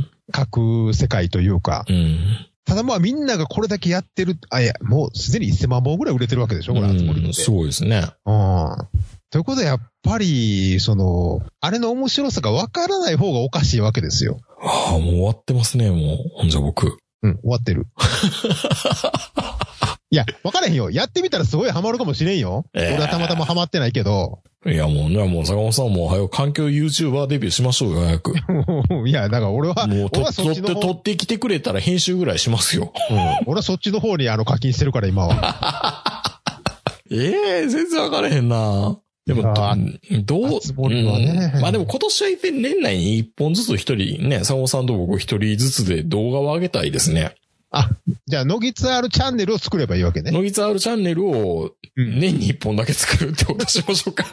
[0.01, 1.85] う、各世界というか。
[1.89, 2.19] うん。
[2.65, 7.27] ただまあみんながこれだけやってる、あ、いや、もうすでに1000万本ぐらい売れてるわけでしょ、これ、集まりって。
[7.27, 8.07] うんすごいですね。
[8.25, 8.77] うん。
[9.31, 14.41] ということで、やっぱり、その、あれの面白さがわからない方がおかしいわけですよ。
[14.63, 15.99] ああ、もう終わってますね、もう。
[16.37, 16.99] ほんじゃ僕。
[17.23, 17.87] うん、終わってる。
[20.11, 20.91] いや、わからへんよ。
[20.91, 22.67] やってみたらすごいハマるかもしれんよ。
[22.75, 24.41] ええ俺はたまたまハマってないけど。
[24.65, 28.35] いや、もうね、もう坂本さんも、はよ、環境 YouTuber デビューしましょうよ、早く。
[29.09, 32.93] いや、だから俺は、もう、と、取って、っちの方、取ってきてくれたら編集ぐらいしますよ。
[33.11, 36.41] うん、俺はそっちの方にあの課金してるから今は。
[37.11, 38.97] ええ全然わからへんな。
[39.27, 39.77] でも、あ
[40.25, 40.59] どう、ね
[41.55, 47.35] うんまあでも今年はいっぺん年内に一本ずつ一人ね、坂本さんと僕一人ずつで動画を上げたいですね。
[47.73, 47.89] あ、
[48.27, 50.31] じゃあ、ノギツ R チャンネルを作ればいいわけね。
[50.31, 54.25] ノギツ R チャンネルをうん年に一本だけ作るってことしましょうか。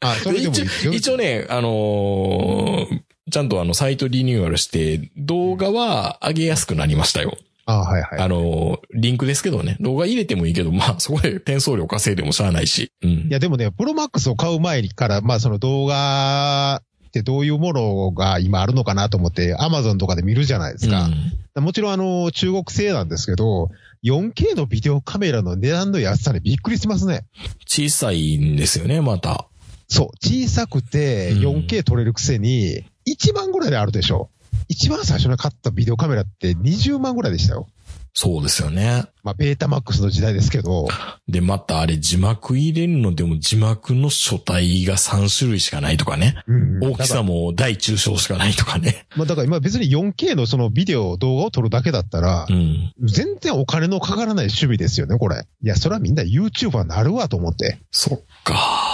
[0.00, 0.92] あ、それでもいいですよ。
[0.92, 7.38] 一応ね、あのーちゃんとあの、サイトリニューアルして、動画は上げやすくなりましたよ。
[7.64, 8.20] あ、はいはい。
[8.20, 9.78] あのーリンクですけどね。
[9.80, 12.92] 動画入れてもいいけど、まあ、そこで転送料稼いでもしゃあないし。
[13.02, 13.26] うんい。
[13.30, 21.08] や、でもね、プロマックスを買う前から、まあその動画ってどういうものが今あるのかなと思って、アマゾンとかで見るじゃないですか。
[21.56, 23.70] もちろんあの、中国製なんですけど、
[24.02, 27.26] 4K のビデオカメラの値段の安さにびっくりしますね。
[27.66, 29.46] 小さいんですよね、また。
[29.88, 34.30] そう、小さくてうん 4K 撮れるくせに、1万ぐらいであるでしょ。
[34.68, 37.68] 一番最初に買ったビデオカメラって20万ぐらいでしたよ。
[38.16, 39.04] そうですよね。
[39.24, 40.86] まあ、ベータマックスの時代ですけど、
[41.26, 46.36] で、またあれ字幕入れるのでも字幕の書体が3種類しかないとかね。
[46.46, 49.06] うん大きさも大中小しかないとかね。
[49.16, 52.92] まあ、だから今別に 4K のそのビデオ、動画を撮るだけだったらう、ん。
[53.02, 55.44] 全然お金のかからない趣味ですよね、これ。
[55.62, 57.80] いや、それはみんな YouTuber になるわと思って。
[57.90, 58.93] そっか。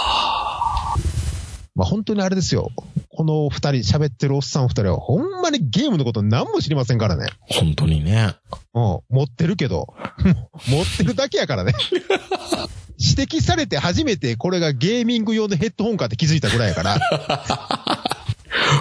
[1.75, 2.69] まあ本当にあれですよ。
[3.09, 7.27] この二人、喋ってるおっさん二人は、ほんまにゲームのこと何も知りませんからね。
[7.41, 8.35] 本当にね。
[8.73, 9.93] うん、持ってるけど。
[10.67, 11.73] 持ってるだけやからね。
[12.99, 16.99] 指摘されて初めてこれがゲーミング用のヘッドホンかって気づいたぐらいやから。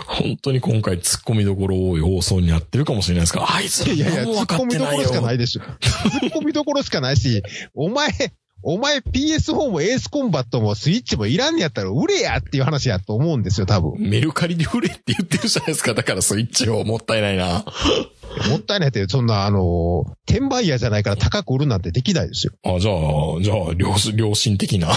[0.07, 5.63] 本当に今回突っ込みどころ多い放送になってるかもしれないですから、あいついやいや突っ込みどころしかないでしょ。
[5.63, 7.43] 突っ込みどころしかないし、
[7.75, 8.11] お前、
[8.63, 13.95] お前 PS4 もエースコンバットもスイッチもいらんやったら売れやっていう話やと思うんですよ、多分。
[13.99, 15.95] メルカリで売れって言ってるじゃないですか。
[15.95, 17.65] だからスイッチをもったいないな。
[18.49, 22.53] もったいないって、そんな、あの、転売屋じゃないから高く売るなんてできないですよ。
[22.65, 24.89] あ、じゃあ、じゃあ、良心良心的な。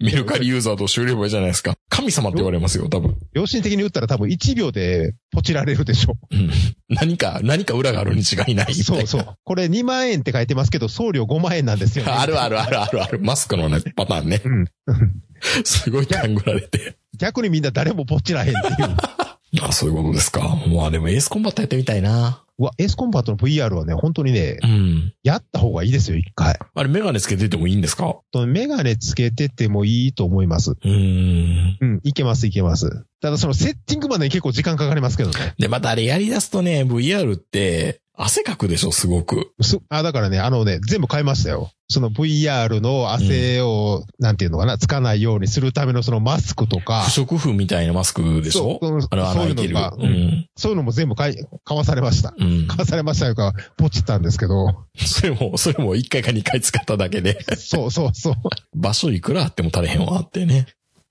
[0.00, 1.74] メルカリユーザーとして売ればいいじゃないですか。
[1.88, 3.16] 神様って言われますよ、多分。
[3.32, 6.14] 良心的に売ったら多分1秒でポチられるでしょ。
[6.30, 6.50] うん。
[6.88, 8.74] 何か、何か裏があるに違いない。
[8.74, 9.26] そうそう。
[9.44, 12.12] これ2万円って書いてますけど、送料5万円なんですよ、ね。
[12.16, 13.18] あるあるあるあるある。
[13.20, 14.40] マスクのね、パターンね。
[14.44, 14.66] うん。
[15.64, 16.96] すごい勘ぐられて。
[17.18, 18.96] 逆にみんな誰もポチらへんっていう。
[19.62, 20.40] あ、そういうことですか。
[20.68, 22.42] まあでもエースコンバットやってみたいな。
[22.58, 25.12] うわ、エースコンバットの VR はね、本当にねう、ん。
[25.22, 26.58] やった方がいいですよ、一回。
[26.74, 28.16] あれメガネつけててもいいんですか？
[28.32, 30.70] とメガネつけててもいいと思います。
[30.70, 31.78] うーん。
[31.80, 33.04] うん、いけます、いけます。
[33.20, 35.54] ただそのセッティングまでに結構時間かかりますけどね。
[35.58, 39.52] で、またあれやり出すとね、VR って、汗かくでしょ、すごく。
[39.60, 41.70] すあ、だからね、あのね、全部買いましたよ。
[41.88, 48.78] その VR の汗を、なんていうのかな、つかないようにするためのそのマスクとか不、織布みたいなマスクでしょ？
[48.80, 50.48] そういういうのがうん。
[50.56, 52.34] そういうのも全部買い、買わされました。
[52.38, 52.66] うん。
[52.66, 54.74] 買わされましたよか、ポチったんですけど。
[54.96, 58.34] それも、それも1回か2回使っただけで、そうそうそう。
[58.74, 60.66] 場所いくらあっても足れへんわってね。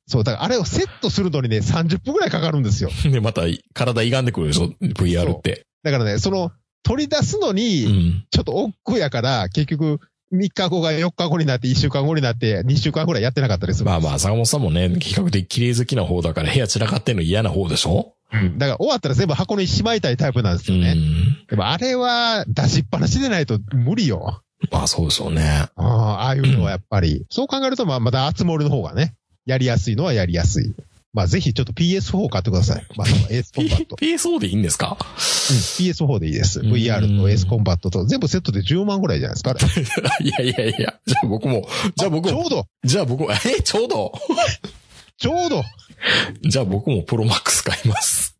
[0.07, 2.89] そう、だからあれをセットするのにね、30分くらいかかるんですよ。
[3.03, 3.43] で、また
[3.73, 5.65] 体歪んでくるでしょ ?VR って。
[5.83, 6.51] だからね、その、
[6.85, 8.23] 取り出すのうに、ん。
[8.31, 9.99] ちょっと億劫やから、結局、
[10.33, 13.85] 3日後が4日後になって、1週間後になって、2週間ぐらいやってなかったりする。
[13.85, 18.13] まあまあ、坂本さんもね、比較的綺麗好きな方だから部屋散らかってんの嫌な方でしょ？
[18.33, 18.57] うん。
[18.57, 20.93] だから終わったら全部箱にしまいたいタイプなんですうよね。
[20.93, 20.97] ん。
[21.49, 24.41] でもあれは出しっぱなしでないと無理よ。
[24.71, 25.67] まあそうでしょうね。
[25.75, 27.25] ああああいうのはやっぱり。
[27.29, 29.13] そう考えると、まあ、まだあつ森の方がね、
[29.45, 30.73] やりやすいのはやりやすい。
[31.15, 32.85] まあ、ぜひちょっと PS4 買ってください。
[32.97, 33.95] まあ、エースコンバット。
[33.95, 34.97] PS4 でいいんですか？
[34.99, 36.59] うん、PS4 でいいです。
[36.59, 39.55] うん VR とエースコンバットと、全部セットで10万ぐらいじゃないですか。
[40.19, 44.11] いやいやいや、じゃあ僕も、じゃあ僕も、ちょうど、じゃあ僕も、え、ちょうど
[45.17, 45.63] ちょうど、
[46.43, 48.37] じゃあ僕もプロマックス買います。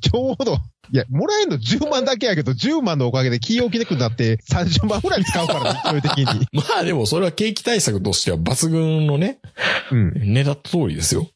[0.00, 0.58] ちょうど。
[0.92, 6.46] いや、もらえんの10万だけやけど、10万のおかげで企業気くなって30万ぐらい使うからね、 勢い的に。
[6.52, 9.40] まあでもそれは景気対策としては抜群のね、
[9.90, 10.10] うん。
[10.16, 11.28] 狙った通りですよ。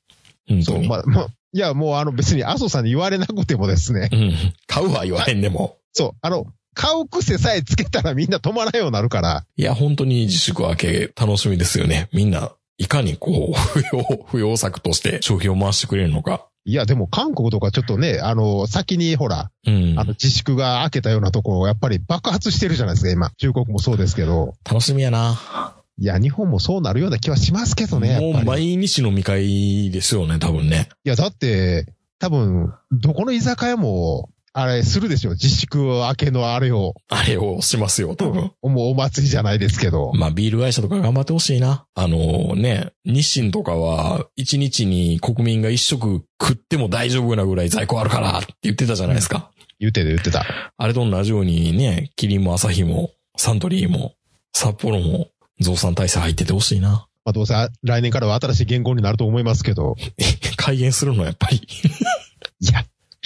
[0.49, 0.83] 本そう。
[0.85, 4.09] まあ、まあ、いや、もうあの別に麻生さんに言われなくてもですね。
[4.13, 4.33] うん。
[4.67, 5.79] 買うは言わへんでも。
[5.93, 9.45] そう、あの、買う癖さえつけたらみんな止まらんようになるから。
[9.57, 12.09] いや、本当に自粛明け楽しみですよね。
[12.13, 16.47] みんな、いかにこう、 不要、不要策として消費を回してくれるのか。
[16.65, 20.05] いや、でも韓国とかちょっとね、あの、先にほら、うんあ。
[20.05, 23.31] の自粛が明けたようなところ、やっぱり爆発してるじゃないですか、今。
[23.39, 24.55] 中国もそうですけど。
[24.65, 25.80] 楽しみやな。
[26.01, 30.89] いや、日本もそうなるような気はしますけどね、もう毎日飲み会ですよね、多分ね。
[31.05, 35.33] や、だって、多分、どこの居酒屋も、あれ、するでしょ。
[35.33, 36.95] 自粛明けのあれを。
[37.09, 38.51] あれをしますよ、多分。
[38.63, 40.11] もうお祭りじゃないですけど。
[40.15, 41.87] まあ、ビール会社とか頑張ってほしいな。
[41.95, 49.51] あのね、日清とかは、一日に国民が一食食っても大丈夫なぐらい在庫あるからって言ってたじゃないですか。
[49.79, 50.45] 言ってた言ってた。
[50.77, 54.15] あれと同じようにね、キリンもアサヒも、サントリーも、
[54.53, 55.29] 札幌も、
[55.61, 57.07] 増産体制入っててほしいな。
[57.25, 59.97] まあ、どうせあ来年からは新しい言語になると思いますけど。
[60.57, 61.59] 改元するのやっぱり。
[62.61, 62.85] いや、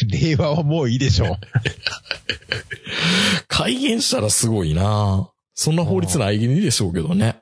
[0.09, 1.39] 令和はもういいでしょう。
[3.49, 7.37] 改元したらすごいなそんな法律ないでしょうけどね。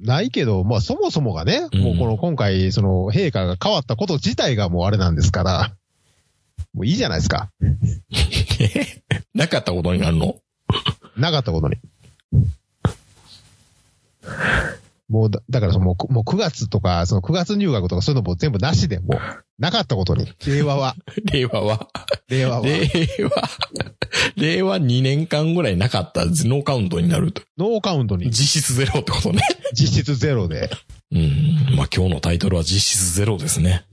[0.00, 5.76] ないけど、まあそもそもがね、うんもうこの今回、その陛下が変わったこと自体がもうあれなんですから、
[6.72, 7.50] もういいじゃないですか。
[9.34, 10.36] なかったことになるの？
[11.16, 11.76] なかったことに。
[15.08, 19.20] もうだ、だからそのもうくもう9月とか、その9月入学とかそういうのも全部なしで、もう、
[19.58, 20.26] なかったことに。
[20.46, 20.96] 令和は。
[21.32, 21.88] 令和は。
[22.28, 22.66] 令和は。
[22.66, 22.88] 令
[23.24, 23.48] 和。
[24.36, 27.42] 令和2年間ぐらいなかったノーカウントになると。
[27.56, 29.42] ノーカウントに実質ゼロってことね。
[29.72, 30.70] 実質ゼロで。
[31.12, 31.76] うん。
[31.76, 33.84] まあ今日のタイトルは実質ゼロですね。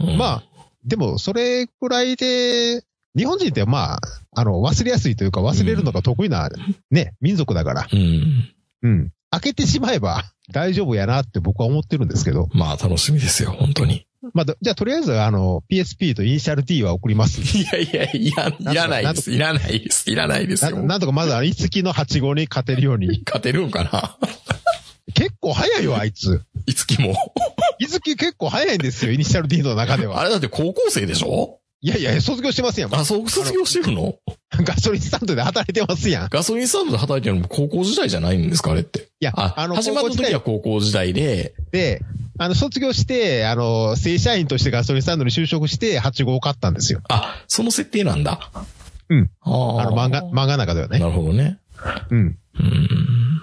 [0.00, 0.42] うんまあ、
[0.84, 2.82] でも、それくらいで、
[3.16, 4.00] 日本人ってまあ、
[4.34, 6.48] あの、忘れやすいというか忘れるのが得意な、
[6.90, 7.88] ね、民族だから。
[7.92, 8.54] うん。
[8.82, 9.12] うん。
[9.30, 12.48] 開けてしまえば大丈夫やなって僕は思ってるんですけど。
[12.52, 14.06] まあ楽しみですよ、本当に。
[14.34, 17.40] まあ、どじゃあとりあえず、あの、PSP とイニシャル D は送ります。
[17.56, 19.30] いやいや、いや、いらないです。
[19.30, 20.10] いらないです。
[20.10, 20.82] いらないですなよ。
[20.82, 23.22] なんとかまず、あの、いつきの8号に勝てるように。
[23.24, 24.16] 勝てるんかな？
[25.14, 26.42] 結構早いよ、あいつ。
[26.66, 27.14] いつきも。
[27.78, 30.20] いつき結構早いんですよ、イニシャル D の中では。
[30.20, 31.60] あれだって高校生でしょ？
[31.80, 32.94] いやいや、卒業してますやん。
[32.94, 34.16] あ、そう、卒業してるの？
[34.64, 36.26] ガソリンスタンドで働いてますやん。
[36.26, 39.08] いガソリンスタンドで働いてるのも高校時代じゃないんですかあれって。
[39.20, 42.02] や、あ、あの、始まった時は高校時代で、で、
[42.38, 47.00] あの、卒業して、あの、正社員としてガソリンスタンドに就職して8号を買ったんですよ。
[47.08, 48.50] あ、その設定なんだ。
[49.08, 49.30] うん。
[49.42, 50.98] あああの、漫画、漫画の中ではね。
[50.98, 51.58] なるほどね。
[52.10, 52.38] うん。
[52.58, 53.42] うん。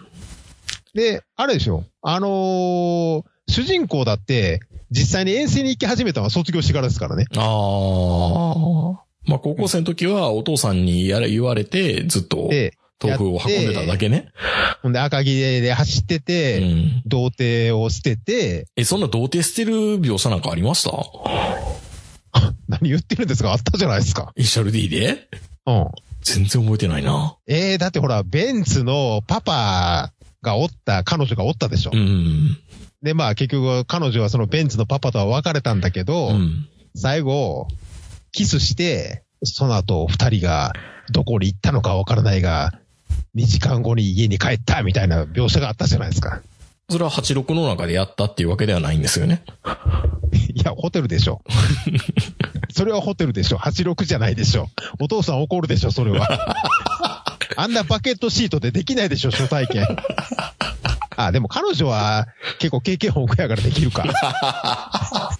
[0.94, 1.86] で、あれでしょ。
[2.02, 4.60] あのー主人公だって、
[4.92, 7.26] 実際に遠征に行き始めたのは卒業してからですからね。
[7.36, 9.04] ああ。
[9.28, 14.32] まあ高校生の時はお父さんにやれ言われて、ずっとで、豆腐を運んでただけね。
[14.84, 17.02] ほんで赤木で走ってうて、ん。
[17.06, 20.92] 童貞を捨てて、え、そんな童貞捨てる描写なんかありました？
[22.68, 23.52] 何言ってるんですか？
[23.52, 24.32] あったじゃないですか。
[24.36, 25.28] イニシャル D で？
[25.66, 25.88] うん。
[26.22, 27.38] 全然覚えてないな。
[27.48, 30.12] ええだってほら、ベンツのパパ
[30.42, 31.92] がおった、彼女がおったでしょ。
[31.94, 32.58] うん。
[33.06, 36.68] で、まあ結局彼女はそのベンツのパパとは別れたんだけど、うん。
[36.96, 37.68] 最後、
[38.32, 40.74] キスして、その後二人が
[41.12, 42.74] どこに行ったのかわからないが、
[43.36, 46.42] 2時間後に家に帰ったみたいな描写があったじゃないですか。
[46.90, 49.44] それは86の中でやったっていうわけではないんですよね。
[50.56, 51.44] いや、ホテルでしょ。
[52.74, 53.58] それはホテルでしょ。
[53.60, 54.70] 86じゃないでしょ。
[55.00, 56.56] お父さん怒るでしょ、それは。
[57.56, 59.86] あんなバケットシートでできないでしょ、初体験。
[61.16, 62.28] あ、でも彼女は
[62.60, 64.06] 結構経験豊富やからできるか。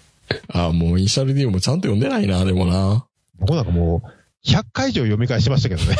[0.48, 3.06] あもうイニシャル D もちゃんと読んでないな、でもな。
[3.38, 5.96] 僕なんかもう、100回以上読み返しましたけどね。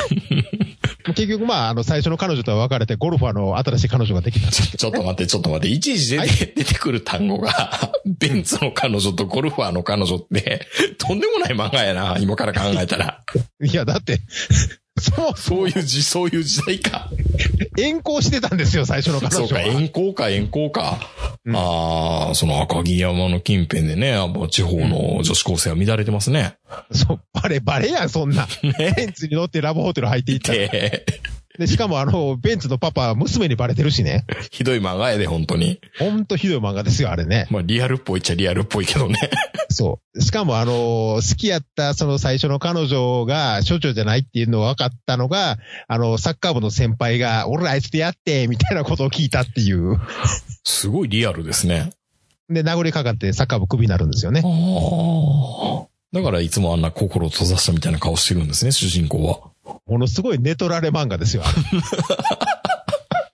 [1.14, 5.68] 結局まあ、あの、最初の彼女とは別れて、ゴルファーの新しい彼女ができたんですけちょっと待って、ちょっと待って。
[5.68, 7.52] いちいち出て,、出てくる単語が、
[8.04, 10.66] ベンツの彼女とゴルファーの彼女って、
[10.98, 13.20] とんでもない漫画やな、今から考えたら。
[13.60, 13.66] ど。
[13.66, 14.20] いや、だって、
[14.98, 17.10] そう、そういう時、そういう時代か。
[17.76, 19.80] 遠行してたんですよ、最初の彼そうか、女は。
[19.80, 20.98] 遠行か、遠行か。
[21.44, 26.56] うんああ、その赤城山の近辺でね、もう地方の女子高生は乱れてますね。
[26.92, 28.48] そう、バレバレやん、そんな。
[28.78, 30.58] ベンツに乗ってラブホテル入っていったら。
[31.58, 34.24] で、で、しかもあの、 ベンツのパパは娘にバレてるしね。
[34.50, 35.80] ひどい漫画やで、本当に。
[35.98, 37.46] ほんとひどい漫画ですよ、あれね。
[37.50, 39.16] まあ、リアルっぽいっちゃリアルっぽいけどね。
[39.70, 40.22] そう。
[40.22, 45.58] しかもあの、好きやったその最初の彼女が処女じゃないっていうのが分かったのが、
[45.88, 50.00] あの、サッカー部の先輩が、俺らあいつでやって、みたいなことを聞いたっていう。
[50.64, 51.90] すごいリアルですね。
[52.48, 54.42] で、殴りかかってサッカー部クビになるんですよね。
[56.12, 59.50] だからいつもあんな心を閉ざしたみたいな顔してるんですね、主人公は。
[59.86, 61.42] ものすごいネトラレ漫画ですよ。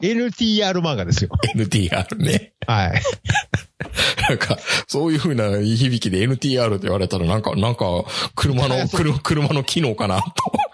[0.02, 1.30] NTR 漫画ですよ。
[1.54, 2.52] NTR ね。
[2.66, 3.02] はい。
[4.28, 4.56] なんか、
[4.86, 7.84] そういう風な響きで NTR って言われたらなんか、なんか、
[8.34, 10.22] 車の、車車の機能かな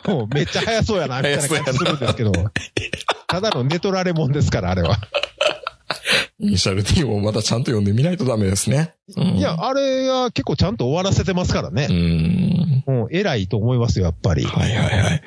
[0.05, 0.13] と。
[0.13, 2.33] もうめっちゃ速そうやな、みたいな感じするんですけど。
[3.27, 4.97] ただのネトラレもんですから、あれは。
[6.41, 8.95] イニシャル D をまたちゃんと読んでみないとダメですね。
[9.17, 11.87] うんいや、、あれは結構ちゃんと終わらせてますからうね。
[11.87, 12.85] ん。
[12.87, 14.45] うん、偉いと思いますよ、やっぱり。
[14.45, 15.23] はいはいはい。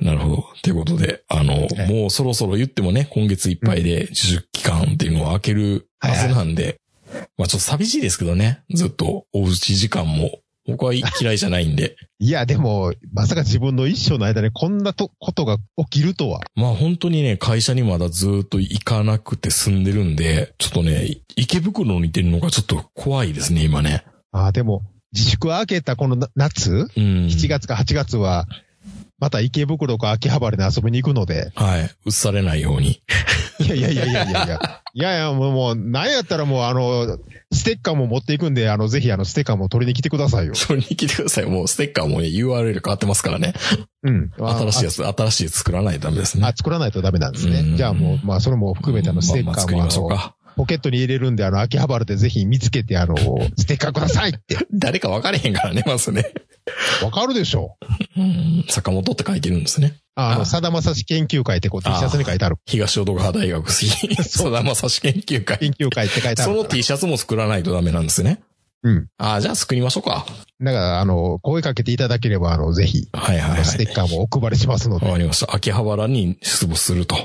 [0.00, 0.44] なるほど。
[0.62, 6.80] ということで、あの、えもうそろそろ言ってもね、今月いっぱいで自粛期間っていうのを開けるはずなんで、
[7.38, 10.40] まあちょっと寂しいですけどね、ずっとおうち時間も。
[10.66, 11.96] 僕は嫌いじゃないんで。
[12.18, 16.40] いや、でも、まさか自分の一生の間にこんなとことが起きるとは。
[16.54, 24.04] まあ本当にね、会社にまだずっと行かなくて住んでるんで、ちょっとね、池袋にいてるのがちょっと怖いですね、今ね。
[24.32, 24.82] ああ、でも、
[25.12, 27.26] 自粛明けたこのな夏、うん。
[27.26, 28.46] 7月か8月は、
[29.18, 31.52] また池袋か秋葉原に遊びに行くので。
[31.54, 31.90] はい。
[32.06, 33.02] 映されないように。
[33.60, 34.82] いやいやいやいやいやいや。
[34.92, 37.18] いやいや、もう、もう、なんやったらもう、あの、
[37.52, 40.54] ステッカーも持っていくんで、あの、ぜひ、あの、ステッカーも取りに来てくださいよ。
[40.56, 41.46] それに来てください。
[41.46, 43.54] もうステッカーもね、URL 変わってますからね。
[44.02, 44.30] うん。
[44.38, 46.54] 新しいやつ、新しい作らないとダメですねあ、。
[46.56, 47.60] 作らないとダメなんですね。
[47.60, 50.35] うんじゃあもう、まあ、それも含めて、あの、ステッカーも、まあまあ作りましょうか。
[50.56, 53.14] ポケットに入れるんで、あの、秋葉原でぜひ見つけて、あの、
[53.56, 54.56] ステッカーくださいって。
[54.72, 56.32] 誰か分かれへんからね、まずね。
[57.02, 57.76] わかるでしょ
[58.16, 58.64] うん。
[58.68, 59.94] 坂本って書いてるんですね。
[60.14, 62.56] あの、あさだまさし研究会ってこう T シャツに書いてある。
[62.66, 63.70] 東淀川大学
[64.24, 65.58] さだまさし研究会。
[65.58, 66.74] 研究会って書いてあそのるから。
[66.76, 68.40] T シャツも作らないとダメなんですね。
[68.82, 69.06] うん。
[69.18, 70.26] ああ、じゃあ作りましょうか。
[70.60, 73.64] だから、あの、声かけていただければ、あの、ぜひ、はいはいはい。
[73.64, 75.06] ステッカーもお配りしますので。
[75.06, 75.54] わかりました。
[75.54, 77.16] 秋葉原に出没すると。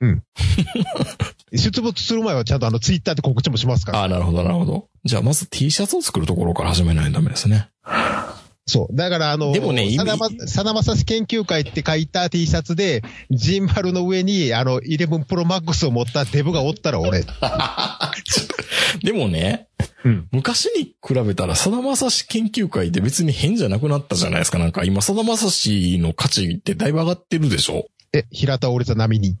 [1.54, 4.00] 出没する前はちゃんとあの、ツイッターで告知もしますから。
[4.00, 4.88] ああ、なるほど、なるほど。
[5.04, 7.70] じゃあまず T シャツを作るところから始めないとダメですね。
[8.66, 8.96] そう。
[8.96, 17.24] だから、あの、でもねさだま、さだまさし研究会って書いた T シャツで、ジンバルの上に、あの、11 Pro Max を持ったデブがおったら俺。
[19.02, 19.66] でもね、
[20.04, 20.28] うん。
[20.30, 24.58] 昔に比べたら、さだまさし研究会って別に変じゃなくなったじゃないですか。
[24.58, 29.30] なんか今、さだまさしの価値ってだいぶ上がってるでしょえ、平田折れた波に。
[29.30, 29.36] い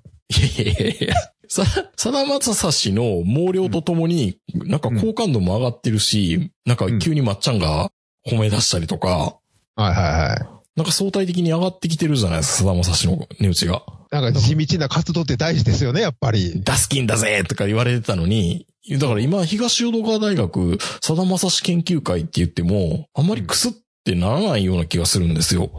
[0.58, 1.14] やいやいや。
[1.50, 1.64] さ、
[1.96, 7.90] さだまさしの毛量とともに、なんか好感度も上がってるし、なんか急にまっちゃんが
[8.24, 9.38] 褒め出したりとか、は
[9.78, 10.60] いはいはい。
[10.76, 13.82] なんか相対的に上がってきてるじゃないですか、さだまさしの値打ちが。
[14.12, 16.62] なんか地道な活動って大事ですよね、やっぱり。
[16.62, 23.72] ダスキンだぜとか言われてたのに、だから今、東淀川大学、さだまさし研究会って言っても、あんまりクスっ
[24.04, 25.70] てならないような気がするんですよ。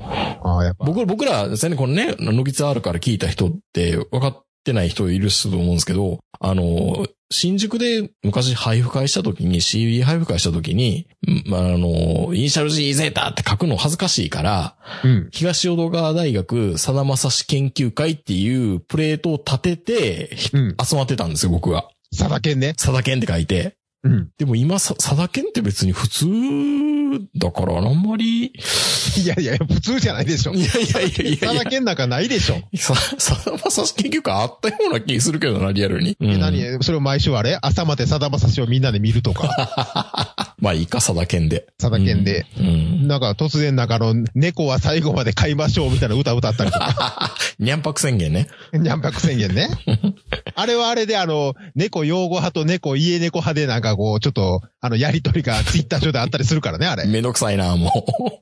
[0.44, 0.86] ああ、やっぱ。
[0.86, 11.08] 僕僕ら、ですね、このね、のぎつあるから聞いた人って分かってない人いると思うんですけど、あの、新宿で昔配布会した時に、CD 配布会した時に、
[11.46, 15.30] まあ、あの、イニシャル G ゼータって書くの恥ずかしいから、うん。
[15.32, 20.76] 東淀川大学さだまさし研究会っていうプレートを立てて、うん。
[20.84, 21.90] 集まってたんですよ、僕は。
[22.18, 22.74] 佐田健ね。
[22.78, 23.78] さだけんって書いて。
[24.04, 24.30] うん。
[24.38, 26.26] でも今、さ、さだけんって別に普通
[27.38, 30.54] だから、あんまり、いやいや、普通じゃないでしょ。
[30.54, 32.62] いやいやいやいや佐田健なんかないでしょ。
[32.78, 36.16] さ、さだまさし研究会あったような気するけどな、リアルに。
[36.20, 36.84] うんえ何？
[36.84, 37.58] それを毎週あれ？
[37.62, 40.56] 朝までさだまさしをみんなで見るとか。
[40.60, 41.68] まあいいか、さだけんで。
[41.80, 42.46] 佐田健で。
[42.60, 42.66] うん。
[42.66, 43.08] うん。
[43.08, 47.36] なんか突然なんかあの、猫は最後まで飼いましょうみたいな歌歌ったりとか。
[47.58, 48.48] にゃんぱく宣言ね。
[48.74, 49.70] にゃんぱく宣言ね。
[50.56, 57.01] あれはあれであの、猫養護派と猫家猫派でなんかこう、ちょっと、あの、やりとりがツイッター上であったりするからね、あれ。
[57.08, 57.92] めんどくさいな、も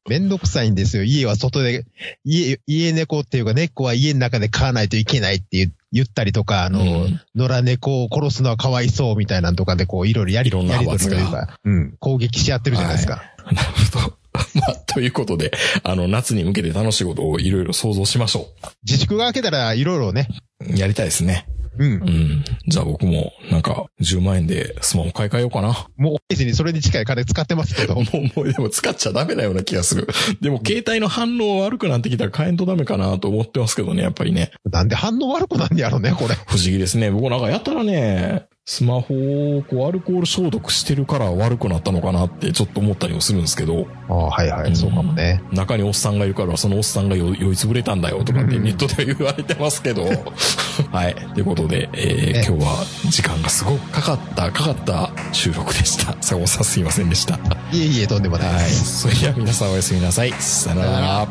[0.05, 0.09] う。
[0.09, 1.03] めんどくさいんですよ。
[1.03, 1.85] 家は外で、
[2.23, 13.23] 家、家猫っていうか猫は家の中で飼わないといけないって言言ったりとか、あの、うん野良猫を殺すのはかわいそうみたいなんとかでこう、いろいろやりいろんなやりと派閥がりというか、うん、攻撃し合ってるじゃないですか。
[13.51, 14.19] なるほど。
[14.55, 15.51] まあ、ということで、
[15.83, 18.49] あの、夏に向けて楽しいことをいろいろ想像しましょ
[18.85, 20.27] 自粛が明けたらいろいろね、
[20.61, 20.77] う。
[20.77, 21.47] やりたいですね。
[21.79, 21.95] うんう。
[21.97, 22.43] ん。
[22.67, 25.87] じゃあ僕も、なんか、10万円でスマホ買い替えようかな。
[25.97, 28.01] もう、別にそれに近い金使ってますけども。
[28.01, 28.05] う、
[28.37, 30.07] もう、でも使っちゃダメなような気がする。
[30.41, 34.51] でも、携帯の反応悪くなってきたら買えんとダメかなと思ってますけどね、やっぱりね。
[34.69, 36.35] なんで反応悪くなんねやろね、これ。
[36.47, 37.11] 不思議ですね。
[37.11, 45.41] 僕なんかやったらね、スマホをこうアルコール消毒してるから悪くなったのかなってちょっと思ったりもするんですけど、ああ、はいはい、そうかもね。
[45.51, 50.03] 中におっさんがいるからそのおっさんが酔酔いつぶれたんだよとかってうんネットでは言われてますけど、
[50.93, 51.15] はい。
[51.33, 56.15] ということで、えーね今日は時間がすごくかかった、かかった収録でした。
[56.21, 57.39] 坂本さんすいませんでした。
[57.73, 58.65] いえいえ、とんでもないはい。
[58.65, 58.99] です。
[59.01, 60.33] それでは皆さんおやすみなさい。
[60.37, 61.27] さよなら。